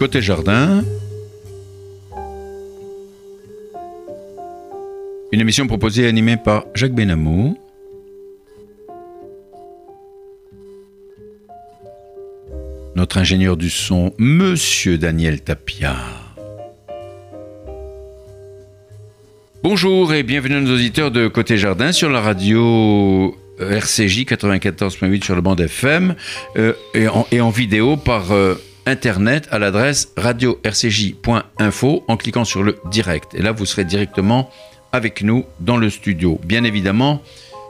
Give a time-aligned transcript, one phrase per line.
[0.00, 0.82] Côté jardin,
[5.30, 7.58] une émission proposée et animée par Jacques Benamou.
[12.96, 15.96] Notre ingénieur du son, Monsieur Daniel Tapia.
[19.62, 25.34] Bonjour et bienvenue à nos auditeurs de Côté Jardin sur la radio RCJ 94.8 sur
[25.34, 26.14] le bande FM
[26.56, 27.06] euh, et,
[27.40, 28.54] en, vidéo par euh,
[28.86, 33.34] internet à l'adresse radio-rcj.info en cliquant sur le direct.
[33.34, 34.50] Et là, vous serez directement
[34.92, 36.40] avec nous dans le studio.
[36.44, 37.22] Bien évidemment,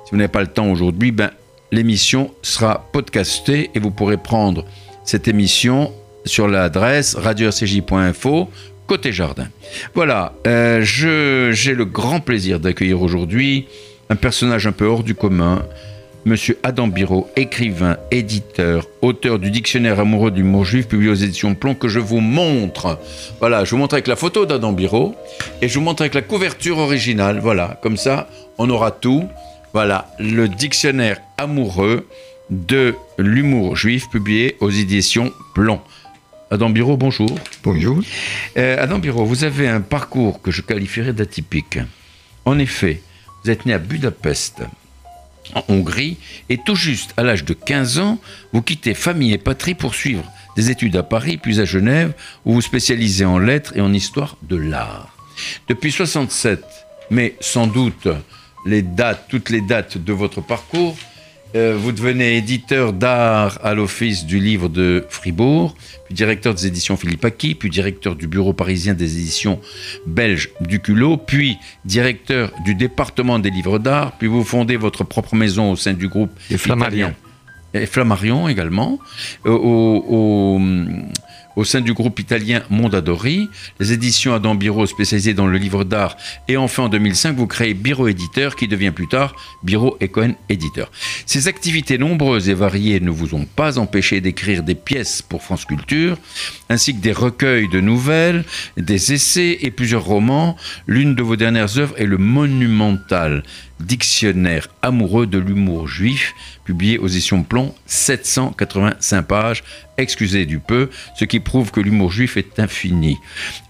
[0.05, 1.31] si vous n'avez pas le temps aujourd'hui, ben,
[1.73, 4.65] l'émission sera podcastée et vous pourrez prendre
[5.05, 5.93] cette émission
[6.25, 8.51] sur l'adresse radio-rcj.info
[8.87, 9.47] côté jardin.
[9.95, 13.67] Voilà, euh, j'ai le grand plaisir d'accueillir aujourd'hui
[14.09, 15.63] un personnage un peu hors du commun,
[16.27, 21.55] Monsieur Adam Biro, écrivain, éditeur, auteur du dictionnaire amoureux du mot juif publié aux éditions
[21.55, 22.99] Plomb que je vous montre.
[23.39, 25.15] Voilà, je vous montre avec la photo d'Adam Biro
[25.63, 27.41] et je vous montre avec la couverture originale.
[27.41, 29.27] Voilà, comme ça, on aura tout.
[29.73, 32.07] Voilà, le dictionnaire amoureux
[32.51, 35.81] de l'humour juif publié aux éditions Plomb.
[36.51, 37.31] Adam Biro, bonjour.
[37.63, 38.01] Bonjour.
[38.59, 41.79] Euh, Adam Biro, vous avez un parcours que je qualifierais d'atypique.
[42.45, 43.01] En effet,
[43.43, 44.63] vous êtes né à Budapest,
[45.55, 46.17] en Hongrie,
[46.49, 48.19] et tout juste à l'âge de 15 ans,
[48.53, 50.25] vous quittez famille et patrie pour suivre
[50.57, 52.13] des études à Paris, puis à Genève,
[52.45, 55.15] où vous spécialisez en lettres et en histoire de l'art.
[55.69, 56.63] Depuis 67,
[57.11, 58.09] mais sans doute
[58.67, 60.97] les dates, toutes les dates de votre parcours,
[61.55, 65.75] euh, vous devenez éditeur d'art à l'Office du livre de Fribourg,
[66.05, 69.61] puis directeur des éditions Philippe Aki, puis directeur du bureau parisien des éditions
[70.07, 75.35] belges du Culot, puis directeur du département des livres d'art, puis vous fondez votre propre
[75.35, 77.15] maison au sein du groupe Flammarion.
[77.75, 78.99] Et Flammarion également,
[79.47, 80.61] euh, au, au
[81.65, 86.17] sein du groupe italien Mondadori, les éditions Adam Biro spécialisées dans le livre d'art,
[86.49, 90.35] et enfin en 2005, vous créez Biro Éditeur qui devient plus tard Biro et Cohen
[90.49, 90.91] Éditeur.
[91.27, 95.65] Ces activités nombreuses et variées ne vous ont pas empêché d'écrire des pièces pour France
[95.65, 96.17] Culture,
[96.69, 98.45] ainsi que des recueils de nouvelles,
[98.77, 100.57] des essais et plusieurs romans.
[100.87, 103.43] L'une de vos dernières œuvres est le monumental
[103.81, 109.65] Dictionnaire amoureux de l'humour juif, publié aux éditions Plomb, 785 pages,
[109.97, 113.17] excusez du peu, ce qui prouve que l'humour juif est infini.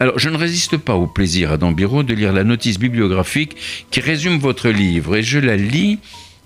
[0.01, 3.57] Alors, je ne résiste pas au plaisir, Adam Biro, de lire la notice bibliographique
[3.91, 5.99] qui résume votre livre, et je la lis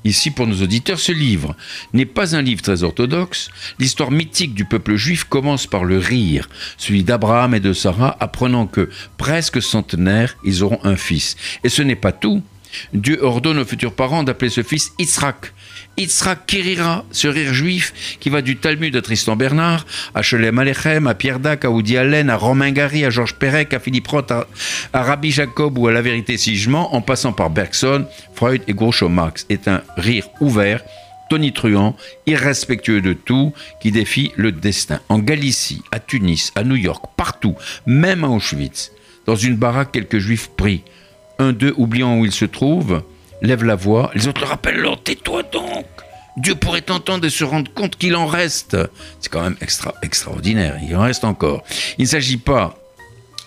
[0.05, 1.57] ici pour nos auditeurs, ce livre
[1.95, 3.49] n'est pas un livre très orthodoxe.
[3.79, 8.67] L'histoire mythique du peuple juif commence par le rire, celui d'Abraham et de Sarah, apprenant
[8.67, 11.37] que, presque centenaires, ils auront un fils.
[11.65, 12.43] Et ce n'est pas tout.
[12.93, 15.53] Dieu ordonne aux futurs parents d'appeler ce fils Yitzhak.
[15.97, 21.07] Yitzhak Kirira, ce rire juif qui va du Talmud à Tristan Bernard, à Sholem Alechem,
[21.07, 24.33] à Pierre Dac, à Woody Allen, à Romain Gary, à Georges Perec, à Philippe Roth,
[24.33, 24.47] à,
[24.93, 29.47] Rabbi Jacob ou à La Vérité Sigement, en passant par Bergson, Freud et Groucho Marx,
[29.49, 30.83] est un rire ouvert,
[31.31, 31.97] tonitruant,
[32.27, 35.01] irrespectueux de tout, qui défie le destin.
[35.09, 37.55] En Galicie, à Tunis, à New York, partout,
[37.87, 38.91] même à Auschwitz,
[39.27, 40.83] dans une baraque, quelques juifs pris
[41.39, 43.03] un d'eux, oubliant où il se trouve,
[43.43, 44.11] lève la voix.
[44.15, 45.87] Les autres le rappellent, alors tais-toi donc
[46.37, 48.77] Dieu pourrait entendre et se rendre compte qu'il en reste.
[49.21, 51.63] C'est quand même extra, extraordinaire, il en reste encore.
[51.99, 52.77] Il ne s'agit pas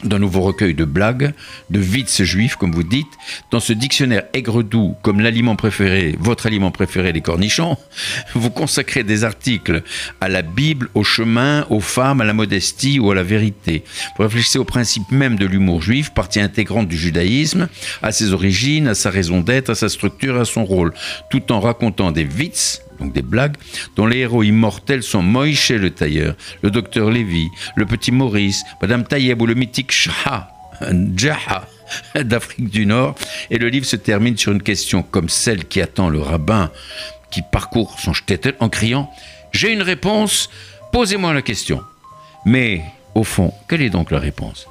[0.03, 1.33] d'un nouveau recueil de blagues,
[1.69, 3.07] de vices juifs, comme vous dites,
[3.51, 7.77] dans ce dictionnaire aigre-doux, comme l'aliment préféré, votre aliment préféré, les cornichons,
[8.35, 9.83] vous consacrez des articles
[10.21, 13.83] à la Bible, au chemin, aux femmes, à la modestie ou à la vérité.
[14.17, 17.67] Vous réfléchissez au principe même de l'humour juif, partie intégrante du judaïsme,
[18.03, 20.93] à ses origines, à sa raison d'être, à sa structure, à son rôle,
[21.29, 23.55] tout en racontant des vices, donc des blagues,
[23.95, 29.05] dont les héros immortels sont Moïse le tailleur, le docteur Lévy, le petit Maurice, Madame
[29.05, 30.49] Taïeb ou le mythique Shah,
[31.15, 31.67] Jaha
[32.15, 33.15] d'Afrique du Nord.
[33.49, 36.71] Et le livre se termine sur une question comme celle qui attend le rabbin
[37.31, 39.11] qui parcourt son shtetl en criant
[39.51, 40.49] J'ai une réponse,
[40.91, 41.81] posez-moi la question.
[42.45, 42.81] Mais
[43.15, 44.67] au fond, quelle est donc la réponse?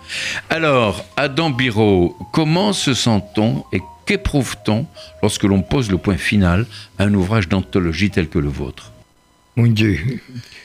[0.50, 4.86] Alors, Adam Biro, comment se sent-on et Qu'éprouve-t-on
[5.20, 6.64] lorsque l'on pose le point final
[6.98, 8.92] à un ouvrage d'anthologie tel que le vôtre?
[9.56, 9.98] Mon Dieu,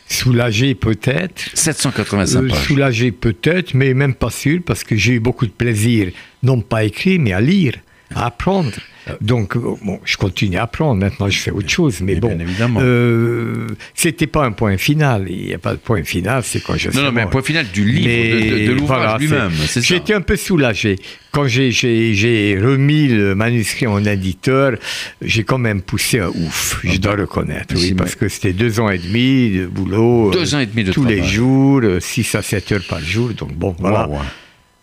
[0.08, 1.50] soulagé peut-être.
[1.54, 2.68] 785 euh, pages.
[2.68, 6.12] Soulagé peut-être, mais même pas sûr, parce que j'ai eu beaucoup de plaisir,
[6.44, 7.76] non pas à écrire, mais à lire.
[8.16, 8.72] À apprendre.
[9.20, 11.02] Donc, euh, bon, je continue à apprendre.
[11.02, 12.02] Maintenant, je fais autre chose.
[12.02, 12.38] Mais Mais bon,
[12.80, 15.26] euh, c'était pas un point final.
[15.30, 16.44] Il n'y a pas de point final.
[16.46, 18.72] C'est quand je Non, non, mais un point final du livre, Mais de, de- de
[18.74, 19.52] l'ouvrage voilà, lui-même.
[19.82, 20.98] J'étais un peu soulagé.
[21.32, 24.74] Quand j'ai- remis le manuscrit en éditeur,
[25.22, 27.74] j'ai quand même poussé un ouf, je dois reconnaître.
[27.76, 30.32] Oui, Si, parce que c'était deux ans et demi de boulot.
[30.32, 33.30] Deux euh, ans et demi de Tous les jours, 6 à 7 heures par jour.
[33.30, 34.08] Donc bon, voilà.
[34.08, 34.22] Wow, wow.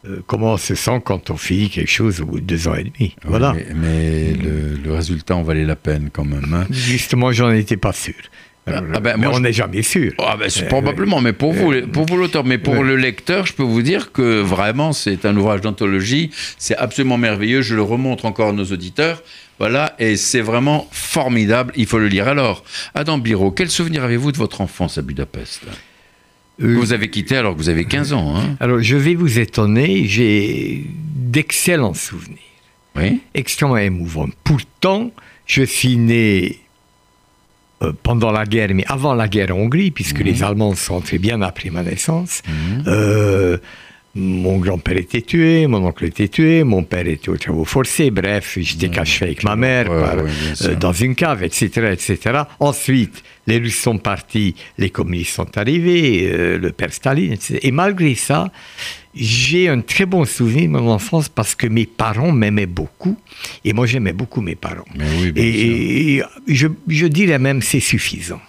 [0.06, 2.74] Euh, comment on se sent quand on finit quelque chose au bout de deux ans
[2.74, 3.16] et demi?
[3.24, 3.52] Voilà.
[3.54, 6.54] Mais, mais le, le résultat en valait la peine quand même.
[6.54, 6.66] hein.
[6.70, 8.14] Justement, j'en étais pas sûr.
[8.70, 10.12] Ah, ah ben, Mais moi, on je- n'est jamais sûr.
[10.18, 13.54] Ah ben, Euh, probablement, mais pour vous, pour vous l'auteur, mais pour le lecteur, je
[13.54, 18.26] peux vous dire que vraiment c'est un ouvrage d'anthologie, c'est absolument merveilleux, je le remontre
[18.26, 19.22] encore à nos auditeurs,
[19.58, 22.28] voilà, et c'est vraiment formidable, il faut le lire.
[22.28, 22.62] Alors,
[22.94, 25.62] Adam Biro, quel souvenir avez-vous de votre enfance à Budapest?
[25.66, 25.70] Euh,
[26.58, 30.06] Vous avez quitté alors que vous avez 15 ans, hein Alors, je vais vous étonner,
[30.06, 30.84] j'ai
[31.14, 32.38] d'excellents souvenirs.
[32.96, 34.28] Oui extrêmement émouvant.
[34.44, 35.12] Pourtant,
[35.46, 36.58] je suis né
[37.82, 41.19] euh, pendant la guerre, mais avant la guerre en Hongrie, puisque les Allemands sont entrés
[41.19, 42.43] bien après ma naissance.
[42.87, 43.58] Euh,
[44.14, 48.58] mon grand-père était tué, mon oncle était tué, mon père était aux travaux forcés, bref,
[48.60, 50.70] j'étais caché avec ma mère Ouais, par- ouais, bien sûr.
[50.70, 52.40] euh, dans une cave, etc., etc.
[52.58, 57.60] Ensuite, les Russes sont partis, les communistes sont arrivés, euh, le père Staline, etc.
[57.62, 58.50] Et malgré ça,
[59.14, 63.16] j'ai un très bon souvenir de mon enfance parce que mes parents m'aimaient beaucoup
[63.64, 64.84] et moi j'aimais beaucoup mes parents.
[64.96, 65.52] Mais oui, bien sûr.
[65.52, 68.40] Et, et je, je dirais même c'est suffisant.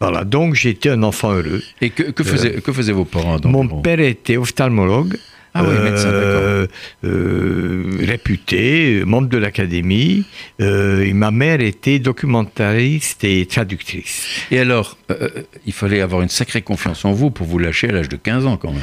[0.00, 1.62] Voilà, donc j'étais un enfant heureux.
[1.80, 5.16] Et que, que faisaient, que faisaient vos parents Mon père était ophtalmologue.
[5.58, 6.66] Ah oui, médecin, euh,
[7.04, 10.26] euh, réputé, membre de l'académie.
[10.60, 14.26] Euh, et ma mère était documentariste et traductrice.
[14.50, 17.88] Et alors, euh, euh, il fallait avoir une sacrée confiance en vous pour vous lâcher
[17.88, 18.82] à l'âge de 15 ans quand même.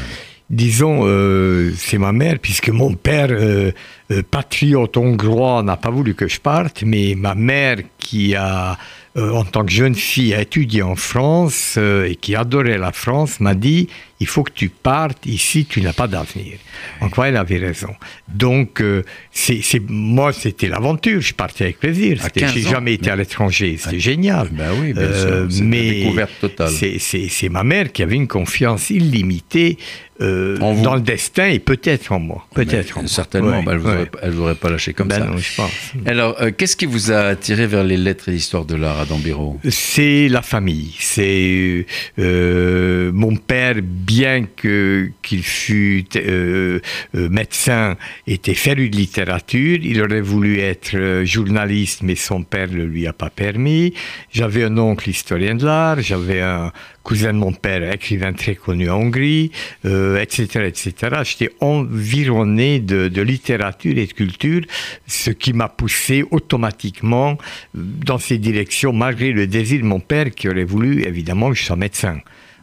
[0.50, 3.72] Disons, euh, c'est ma mère, puisque mon père, euh,
[4.12, 8.76] euh, patriote hongrois, n'a pas voulu que je parte, mais ma mère, qui a, euh,
[9.16, 13.40] en tant que jeune fille, a étudié en France euh, et qui adorait la France,
[13.40, 13.88] m'a dit
[14.24, 16.58] il faut que tu partes, ici tu n'as pas d'avenir.
[17.02, 17.94] En quoi elle avait raison.
[18.28, 22.20] Donc, euh, c'est, moi, c'était l'aventure, je partais avec plaisir.
[22.22, 24.50] À C'était- 15 J'ai jamais été à l'étranger, c'était génial.
[24.52, 25.64] Ben oui, bien Euh, sûr.
[25.66, 26.72] Mais une découverte totale.
[26.72, 29.78] c'est- ma mère qui avait une confiance illimitée
[30.22, 32.48] euh, dans le destin et peut-être en moi.
[32.54, 33.00] Peut-être.
[33.10, 35.26] Certainement, Ouais, bah, elle elle vous aurait pas lâché comme Ben ça.
[35.26, 35.72] non, je pense.
[36.06, 39.18] Alors, euh, qu'est-ce qui vous a attiré vers les lettres et l'histoire de l'art, Adam
[39.18, 40.94] Biro C'est la famille.
[41.00, 41.86] C'est
[42.18, 44.13] mon père, bien
[44.56, 46.80] que qu'il fût euh,
[47.16, 49.80] euh, médecin, était féru de littérature.
[49.82, 53.94] Il aurait voulu être euh, journaliste, mais son père ne lui a pas permis.
[54.32, 56.02] J'avais un oncle historien de l'art.
[56.02, 56.72] J'avais un
[57.04, 59.52] cousin de mon père, écrivain très connu en Hongrie,
[59.86, 60.94] euh, etc., etc.
[61.24, 64.62] J'étais environné de, de littérature et de culture,
[65.06, 67.38] ce qui m'a poussé automatiquement
[67.74, 71.66] dans ces directions, malgré le désir de mon père qui aurait voulu évidemment que je
[71.66, 72.20] sois médecin.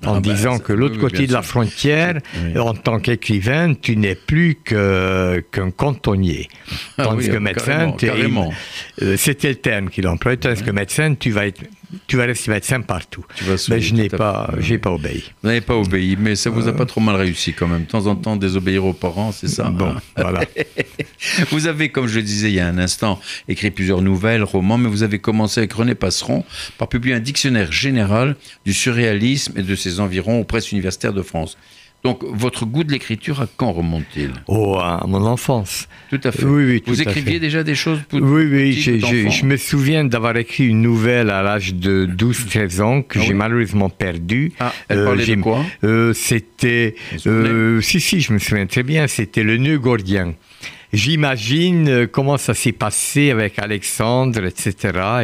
[0.06, 2.58] En Ah ben, disant que l'autre oui, côté de la frontière, Oui.
[2.58, 6.48] en tant qu'écrivain, tu n'es plus qu'un cantonnier.
[6.96, 8.50] Ah Tandis oui, que ah, médecin, es- carrément.
[9.02, 10.38] euh, c'était le terme qu'il employait.
[10.38, 11.60] Tandis que médecin, tu vas, être,
[12.06, 13.24] tu vas rester médecin partout.
[13.34, 15.32] Tu vas Mais sauver, je n'ai pas, j'ai pas obéi.
[15.42, 17.84] Vous n'avez pas obéi, mais ça vous a pas trop mal réussi quand même.
[17.84, 19.70] De temps en temps, désobéir aux parents, c'est ça.
[19.70, 20.40] Bon, hein voilà.
[21.50, 24.78] Vous avez, comme je le disais il y a un instant, écrit plusieurs nouvelles, romans,
[24.78, 26.44] mais vous avez commencé avec René Passeron
[26.78, 31.22] par publier un dictionnaire général du surréalisme et de ses environs aux presses universitaires de
[31.22, 31.56] France.
[32.02, 35.86] Donc, votre goût de l'écriture, à quand remonte-t-il Oh, à mon enfance.
[36.08, 36.44] Tout à fait.
[36.44, 37.40] Oui, oui, tout vous à écriviez fait.
[37.40, 41.74] déjà des choses pour Oui, oui, je me souviens d'avoir écrit une nouvelle à l'âge
[41.74, 44.52] de 12-13 ans que Ah j'ai oui malheureusement perdue.
[44.60, 45.62] Ah, elle Euh, de quoi?
[45.84, 46.94] Euh, C'était.
[47.26, 49.06] Euh, si, si, je me souviens très bien.
[49.06, 50.32] C'était le nœud gordien.
[50.92, 54.74] J'imagine euh, comment ça s'est passé avec Alexandre, etc.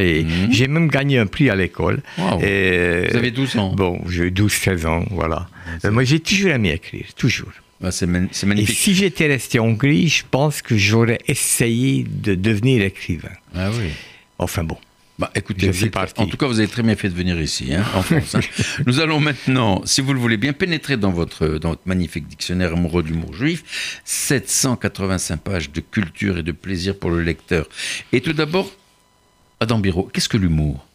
[0.00, 0.52] Et Mhm.
[0.52, 2.02] j'ai même gagné un prix à l'école.
[2.18, 2.40] Wow.
[2.42, 3.74] Et- Vous avez 12 ans.
[3.74, 5.48] Bon, j'ai 12-13 ans, voilà.
[5.84, 7.50] Euh, moi, j'ai toujours aimé écrire, toujours.
[7.82, 8.76] Ah, c'est c'est Et magnifique.
[8.78, 13.28] si j'étais resté en Hongrie, je pense que j'aurais essayé de devenir écrivain.
[13.54, 13.90] Ah oui.
[14.38, 14.78] Enfin bon.
[15.18, 16.20] Bah, écoutez, parti.
[16.20, 18.34] en tout cas, vous avez très bien fait de venir ici, hein, en France.
[18.34, 18.40] hein.
[18.86, 22.74] Nous allons maintenant, si vous le voulez bien, pénétrer dans votre, dans votre magnifique dictionnaire
[22.74, 24.00] amoureux de l'humour juif.
[24.04, 27.66] 785 pages de culture et de plaisir pour le lecteur.
[28.12, 28.70] Et tout d'abord,
[29.60, 30.86] Adam Biro, qu'est-ce que l'humour?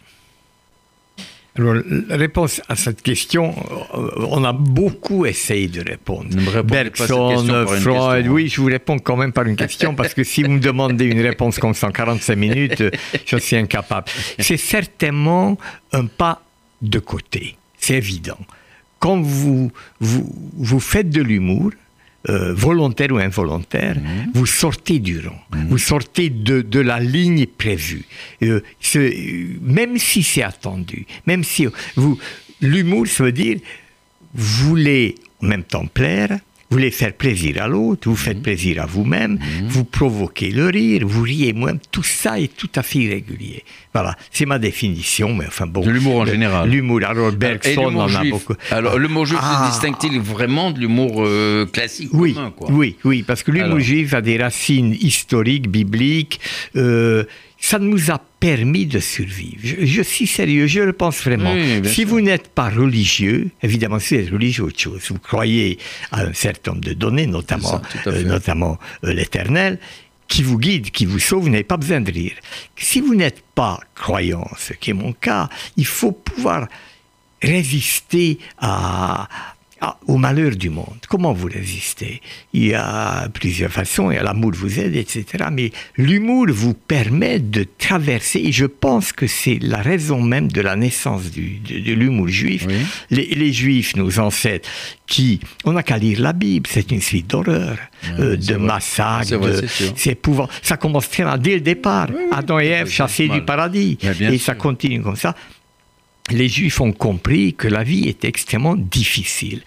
[1.58, 1.76] Alors,
[2.08, 3.54] la réponse à cette question,
[3.94, 6.30] euh, on a beaucoup essayé de répondre.
[6.34, 10.14] Ne pas Bergson, Freud, question, oui, je vous réponds quand même par une question, parce
[10.14, 12.84] que si vous me demandez une réponse comme ça en 45 minutes,
[13.26, 14.08] je suis incapable.
[14.40, 15.58] C'est certainement
[15.92, 16.42] un pas
[16.82, 18.40] de côté, c'est évident.
[19.00, 21.72] Quand vous, vous, vous faites de l'humour,
[22.30, 24.32] euh, volontaire ou involontaire, Mhm.
[24.34, 28.04] vous sortez du rang, vous sortez de, de la ligne prévue.
[28.44, 32.18] Euh, ce- même si c'est attendu, même si vous...
[32.64, 33.58] L'humour, ça veut dire,
[34.36, 36.38] vous voulez en même temps plaire,
[36.72, 38.18] voulez faire plaisir à l'autre, vous Mhm.
[38.18, 39.38] faites plaisir à vous-même,
[39.68, 43.64] vous provoquez le rire, vous riez moins, tout ça est tout à fait irrégulier.
[43.94, 45.82] Voilà, c'est ma définition, mais enfin bon.
[45.82, 46.70] De l'humour en général.
[46.70, 48.32] L'humour, alors Et Bergson en a juif.
[48.32, 48.54] beaucoup.
[48.72, 49.66] Alors, l'humour juif Ah.
[49.66, 52.72] se distingue-t-il vraiment de l'humour euh, classique Oui, commun, quoi?
[52.72, 56.40] oui, oui, parce que l'humour juif a des racines historiques, bibliques.
[56.78, 57.26] euh,
[57.62, 59.60] ça nous a permis de survivre.
[59.64, 61.54] Je, je suis sérieux, je le pense vraiment.
[61.54, 65.02] Oui, si vous n'êtes pas religieux, évidemment, si vous êtes religieux, autre chose.
[65.10, 65.78] Vous croyez
[66.12, 69.80] à un certain nombre de données, notamment, ça, euh, notamment euh, l'éternel,
[70.28, 72.34] qui vous guide, qui vous sauve, vous n'avez pas besoin de rire.
[72.76, 76.68] Si vous n'êtes pas croyant, ce qui est mon cas, il faut pouvoir
[77.44, 79.30] résister à,
[79.82, 80.98] à- au malheur du monde.
[81.10, 82.22] Comment vous résistez?
[82.54, 85.26] Il y a plusieurs façons, et l'amour vous aide, etc.
[85.52, 90.62] Mais l'humour vous permet de traverser, et je pense que c'est la raison même de
[90.62, 92.66] la naissance du- de, de l'humour juif.
[92.68, 92.76] Oui.
[93.10, 94.70] Les, les juifs, nos ancêtres,
[95.08, 97.78] qui, on n'a qu'à lire la Bible, c'est une suite d'horreurs,
[98.20, 99.26] euh, de massacres,
[99.98, 100.48] C'est épouvant.
[100.62, 102.08] Ça commence très mal dès le départ.
[102.32, 103.98] Adam et Ève chassés du paradis.
[104.34, 105.36] Et ça continue comme ça.
[106.30, 109.62] Les Juifs ont compris que la vie est extrêmement difficile.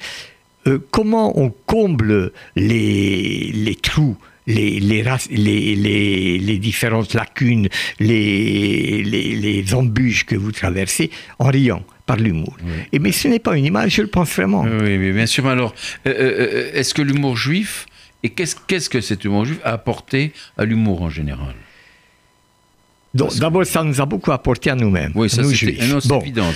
[0.67, 7.69] Euh, comment on comble les, les trous les, les, différentes lacunes,
[7.99, 12.57] les, embûches que vous traversez en riant par l'humour?
[12.93, 14.63] Et mais ce n'est pas une image, je le pense vraiment.
[14.63, 15.45] Oui, mais bien sûr.
[15.45, 15.75] Mais alors,
[16.07, 17.87] euh, euh, est-ce que l'humour juif,
[18.23, 21.55] et qu'est-ce qu'est-ce que cet humour juif a apporté à l'humour en général?
[23.15, 26.01] Donc, D'abord, ça nous a beaucoup apporté à nous-mêmes, Oui, ça, nous c'est évident,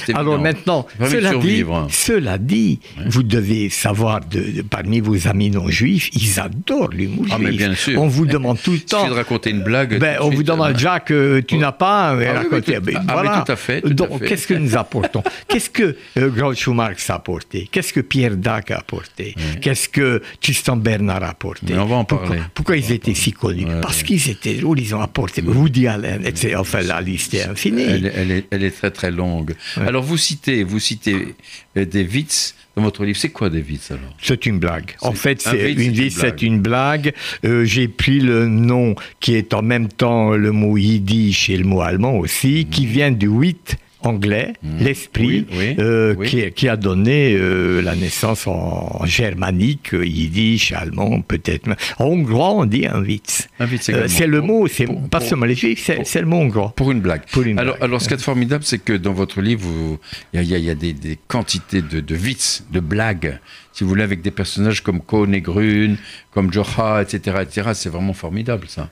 [0.05, 0.43] c'est alors évident.
[0.43, 1.87] maintenant, cela dit, hein.
[1.91, 7.27] cela dit vous devez savoir, de, de- parmi vos amis non juifs, ils adorent l'humour
[7.31, 8.01] Ah, mais bien sûr.
[8.03, 9.07] On vous demande tout le Il temps.
[9.07, 9.99] de raconter une blague.
[9.99, 12.73] Ben, on vous demande, euh, Jacques, euh, tu n'as pas euh, Ah raconté.
[12.73, 13.43] oui, tout- Ben, ah, mais voilà.
[13.47, 15.23] tout à fait, tout Donc, qu'est-ce que nous apportons?
[15.49, 17.69] Qu'est-ce que euh, Groucho Marx a apporté?
[17.71, 19.35] Qu'est-ce que Pierre Dac a apporté?
[19.61, 21.67] Qu'est-ce que Tristan Bernard a apporté?
[21.75, 22.41] Mais on va en parler.
[22.55, 23.67] pourquoi ils étaient si connus?
[23.81, 26.48] Parce qu'ils étaient drôles, ils ont apporté Woody Allen, etc.
[26.57, 27.83] Enfin, la liste est infinie.
[27.83, 29.55] Elle, est- elle est, elle est très très longue.
[29.77, 31.35] Alors vous citez, vous citez
[31.77, 33.19] euh, des Witz dans votre livre.
[33.19, 34.15] C'est quoi des Witz alors?
[34.21, 34.97] C'est une blague.
[35.01, 36.43] En fait, c'est une c'est blague.
[36.43, 37.13] une blague.
[37.45, 41.65] Euh, J'ai pris le nom qui est en même temps le mot yiddish et le
[41.65, 45.47] mot allemand aussi, qui vient du wit anglais, l'esprit.
[45.51, 46.27] Oui, oui, euh, oui.
[46.29, 51.69] Qui, qui a donné euh, la naissance en, en germanique, euh, yiddish, allemand, peut-être.
[51.99, 53.49] En hongrois, on dit un witz.
[53.59, 54.09] Un witz Euh, également.
[54.09, 56.73] c'est le mot, c'est pour- pas pour- seulement les juifs, c'est c'est le mot hongrois.
[56.77, 57.23] Pour une blague.
[57.33, 57.85] Pour une alors, blague.
[57.89, 59.67] alors, ce qui est formidable, c'est que dans votre livre,
[60.33, 63.39] il y a, y des, des quantités de, de Witz, de blagues,
[63.73, 65.97] si vous voulez, avec des personnages comme Cohn et Grun,
[66.33, 67.39] comme Jocha, etc.
[67.43, 67.71] etc.
[67.75, 68.89] C'est vraiment formidable, ça.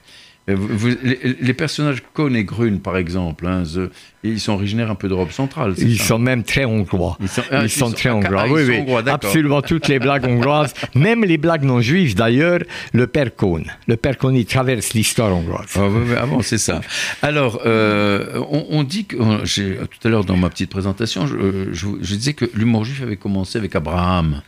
[0.49, 3.91] Vous- les, les personnages Cohn et Grun, par exemple, hein, the-
[4.23, 5.75] ils sont originaires un peu d'Europe centrale.
[5.79, 7.17] Ils ça sont même très hongrois.
[7.21, 8.45] Ils sont- ah, ils sont- très hongrois.
[8.47, 8.95] ah, oui, oui.
[9.07, 12.61] Absolument toutes les blagues hongroises, même les blagues non juives d'ailleurs,
[12.93, 13.65] le père Cohn.
[13.89, 15.67] Le père Cohn, il traverse l'histoire hongroise.
[15.77, 16.81] Ah, oui, ah bon, c'est ça.
[17.23, 21.35] Alors, euh, on, on dit que, on- tout à l'heure dans ma petite présentation, je,
[21.37, 24.43] euh, je, je disais que l'humour juif avait commencé avec Abraham.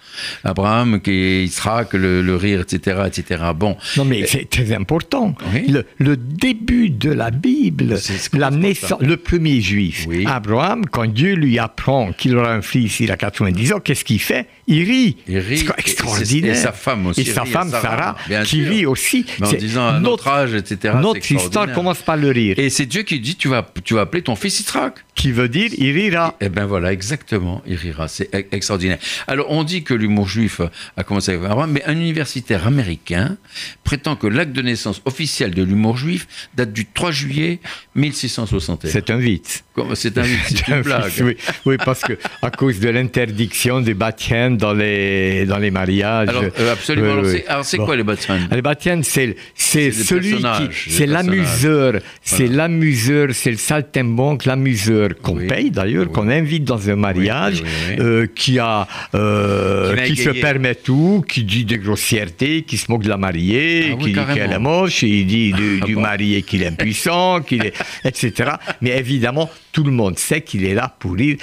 [0.45, 3.43] Abraham, qui est Israël, le, le rire, etc., etc.
[3.55, 5.35] Bon, Non, mais c'est très important.
[5.53, 5.67] Oui.
[5.69, 7.97] Le, le début de la Bible,
[8.35, 10.25] la naissance, le premier juif, Oui.
[10.27, 14.21] Abraham, quand Dieu lui apprend qu'il aura un fils, il a 90 ans, qu'est-ce qu'il
[14.21, 14.47] fait?
[14.71, 15.17] Il rit.
[15.27, 16.53] Il rit, C'est extraordinaire.
[16.53, 19.25] et sa femme aussi Et sa rit, femme, Sarah, qui rit aussi.
[19.41, 20.95] mais en disant à notre âge, etc.
[21.01, 24.03] Notre histoire commence par le rire, Et c'est Dieu qui dit tu vas, tu vas
[24.03, 24.93] appeler ton fils Israël.
[25.15, 26.37] qui veut dire il rira.
[26.41, 28.99] Eh bien voilà, exactement, il rira, c'est extraordinaire.
[29.27, 30.61] Alors on dit que l'humour juif
[30.99, 33.37] a commencé avec Abraham, mais un universitaire américain
[33.85, 37.59] prétend que l'acte de naissance officiel de l'humour juif date du 3 juillet
[37.95, 38.91] 1661.
[38.91, 39.65] C'est un vite.
[39.95, 41.11] C'est un, c'est une blague.
[41.23, 46.29] Oui, oui, parce que à cause de l'interdiction des baptêmes dans les, dans les mariages.
[46.29, 47.07] Alors euh, absolument.
[47.07, 47.31] Oui, alors oui.
[47.33, 47.85] c'est- alors, c'est Bon.
[47.87, 54.45] quoi les Ah, Les baptêmes, c'est celui qui, c'est l'amuseur, c'est l'amuseur, c'est le saltimbanque,
[54.45, 57.63] l'amuseur qu'on Oui, paye d'ailleurs, qu'on invite dans un mariage,
[57.99, 63.03] euh, qui a, euh, Qui se permet tout, qui dit des grossièretés, qui se moque
[63.03, 66.01] de la mariée, Ah qui dit qu'elle est moche, il dit du, Ah du bon.
[66.03, 67.75] marié qu'il est impuissant, qu'il est,
[68.05, 68.53] etc.
[68.81, 71.37] Mais évidemment, tout le monde sait qu'il est là pour rire.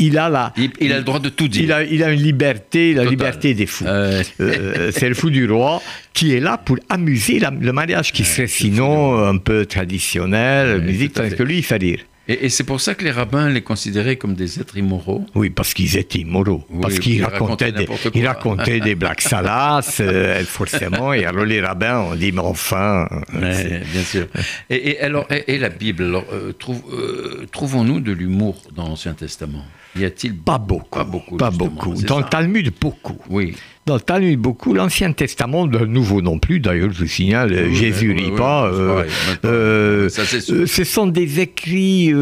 [0.00, 1.62] Il a la, il, il a le droit de tout dire.
[1.62, 3.84] il a, il a une liberté, la liberté des fous.
[3.86, 5.80] Euh, Euh, c'est le fou du roi
[6.14, 10.84] qui est là pour amuser la- le mariage qui serait sinon un peu traditionnel, Ouais,
[10.84, 12.00] musique, tandis que lui, il fait rire.
[12.30, 15.74] Et, c'est pour ça que les rabbins les considéraient comme des êtres immoraux Oui, parce
[15.74, 16.62] qu'ils étaient immoraux.
[16.80, 21.12] parce qu'ils racontaient, des, ils racontaient des blagues salaces, euh, forcément.
[21.12, 23.08] Et alors les rabbins ont dit, mais enfin.
[23.32, 24.28] bien sûr.
[24.68, 26.52] Et, alors, et, la Bible, alors, euh,
[26.92, 29.64] euh, trouvons-nous de l'humour dans l'Ancien Testament?
[29.96, 31.36] Y a-t-il pas beaucoup Pas beaucoup.
[31.36, 31.94] Pas beaucoup.
[31.94, 33.18] Dans le Talmud, beaucoup.
[33.28, 33.56] Oui
[33.94, 38.66] le Talmud beaucoup, l'Ancien Testament, le Nouveau non plus, d'ailleurs, je signale, Jésus lit pas.
[38.66, 39.04] Euh,
[39.44, 40.08] euh,
[40.50, 42.12] euh, ce sont des écrits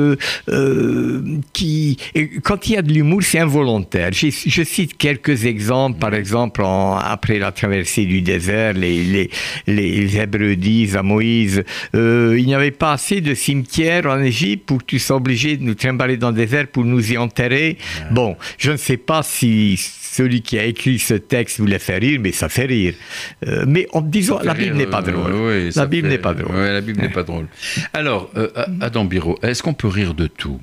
[1.53, 1.97] qui,
[2.43, 4.11] quand il y a de l'humour, c'est involontaire.
[4.13, 9.31] Je, cite quelques exemples, par exemple, après la traversée du désert, les, les,
[9.67, 14.79] les Hébreux disent à Moïse, il n'y avait pas assez de cimetières en Égypte pour
[14.79, 17.79] que tu sois obligé de nous trimballer dans le désert pour nous y enterrer.
[18.11, 19.79] Bon, je ne sais pas si
[20.11, 22.95] celui qui a écrit ce texte voulait faire rire, mais ça fait rire.
[23.47, 25.33] Euh, mais en disant, la Bible n'est pas drôle.
[25.75, 26.57] la Bible n'est pas drôle.
[26.57, 27.47] la Bible n'est pas drôle.
[27.93, 28.49] Alors, euh,
[28.81, 30.61] Adam Biro, est-ce qu'on peut rire de tout?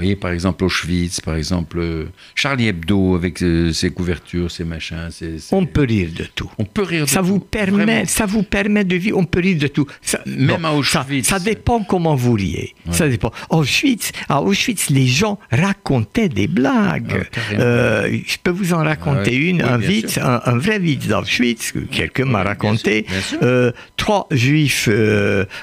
[0.00, 5.08] Voyez, par exemple, Auschwitz, par exemple, euh, Charlie Hebdo avec euh, ses couvertures, ses machins.
[5.52, 6.50] On peut rire de tout.
[6.58, 7.26] On peut rire de ça tout.
[7.26, 9.86] Vous permet, ça vous permet de vivre, on peut rire de tout.
[10.26, 11.28] Même à Auschwitz.
[11.28, 12.74] Ça, dépend comment vous riez.
[12.90, 13.30] Ça dépend.
[13.50, 17.26] Auschwitz, à Auschwitz, les gens racontaient des blagues.
[17.36, 21.72] Ah, euh, je peux vous en raconter ah une, un, vite, un, vrai vite d'Auschwitz,
[21.72, 23.06] que quelqu'un m'a raconté.
[23.96, 24.88] trois juifs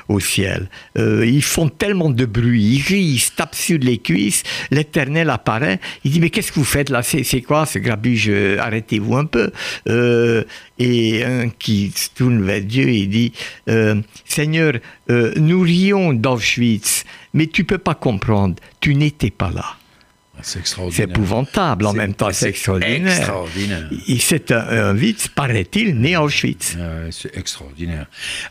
[0.07, 0.69] au ciel.
[0.95, 4.26] ils font tellement de bruit, ils rient, ils se tapent sur les cuisses
[4.71, 7.01] l'Éternel apparaît, il dit, mais qu'est-ce que vous faites là?
[7.03, 9.51] C'est quoi ce grabuge Arrêtez-vous un peu.
[9.89, 10.43] Euh,
[10.79, 13.33] et un qui se tourne vers Dieu et dit,
[13.69, 14.73] euh, Seigneur,
[15.09, 17.03] euh, nous rions d'Auschwitz,
[17.33, 19.76] mais tu peux pas comprendre, tu n'étais pas là.
[20.41, 23.17] C'est épouvantable, en même temps, c'est extraordinaire.
[23.17, 23.89] extraordinaire.
[24.19, 26.77] C'est un, un vite, paraît-il, né à Auschwitz.
[27.11, 28.05] c'est extraordinaire.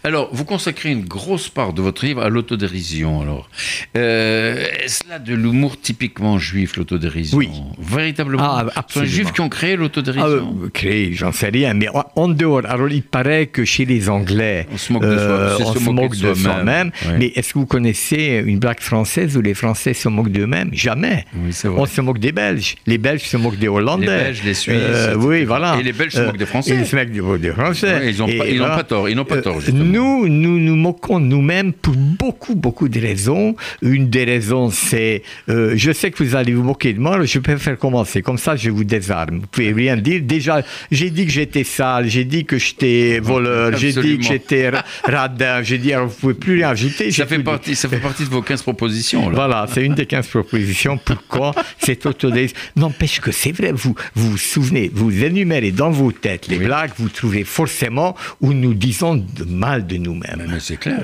[0.05, 3.21] Alors, vous consacrez une grosse part de votre livre à l'autodérision.
[3.21, 3.49] Alors,
[3.97, 7.39] euh, est-ce là de l'humour typiquement juif, l'autodérision?
[7.39, 7.49] Oui.
[7.79, 8.43] Véritablement?
[8.43, 9.13] Ah, absolument.
[9.13, 10.57] juifs qui ont créé l'autodérision?
[10.65, 14.67] Ah, Créé, j'en sais rien, mais en dehors, alors il paraît que chez les Anglais,
[14.73, 16.91] on se moque de, euh, on se moque de soi-même.
[17.19, 20.71] mais est-ce que vous connaissez une blague française où les Français se moquent d'eux-mêmes?
[20.73, 21.25] Jamais.
[21.37, 22.77] Oui, c'est vrai on se moque des Belges.
[22.87, 24.07] Les Belges se moquent des Hollandais.
[24.07, 24.77] Les Belges, les Suisses.
[24.77, 25.77] Euh, oui, voilà.
[25.79, 26.73] Et les Belges se moquent des Français.
[26.73, 28.11] Et ils se moquent des Français.
[28.11, 28.19] ils
[28.59, 29.09] n'ont pas, tort.
[29.09, 29.61] Ils n'ont pas tort.
[29.73, 33.57] nous, nous nous moquons nous-mêmes pour beaucoup, beaucoup de raisons.
[33.83, 37.39] Une des raisons, c'est, euh, je sais que vous allez vous moquer de moi, je
[37.39, 38.23] préfère commencer.
[38.23, 39.41] Comme ça, je vous désarme.
[39.41, 40.21] Vous pouvez rien dire.
[40.23, 44.71] Déjà, j'ai dit que j'étais sale, j'ai dit que j'étais voleur, j'ai dit que j'étais
[45.05, 47.11] radin, j'ai dit, alors vous pouvez plus rien ajouter.
[47.11, 49.29] Ça fait, partie, ça fait partie de vos 15 propositions.
[49.29, 49.35] Là.
[49.35, 50.99] Voilà, c'est une des 15 propositions.
[50.99, 51.55] Pourquoi?
[51.79, 52.57] Cette autodérision.
[52.77, 57.09] N'empêche que c'est vrai, vous, vous souvenez, vous énumérez dans vos têtes les blagues, vous
[57.09, 60.47] trouvez forcément où nous disons de mal de nous-mêmes.
[60.49, 61.03] Mais c'est clair.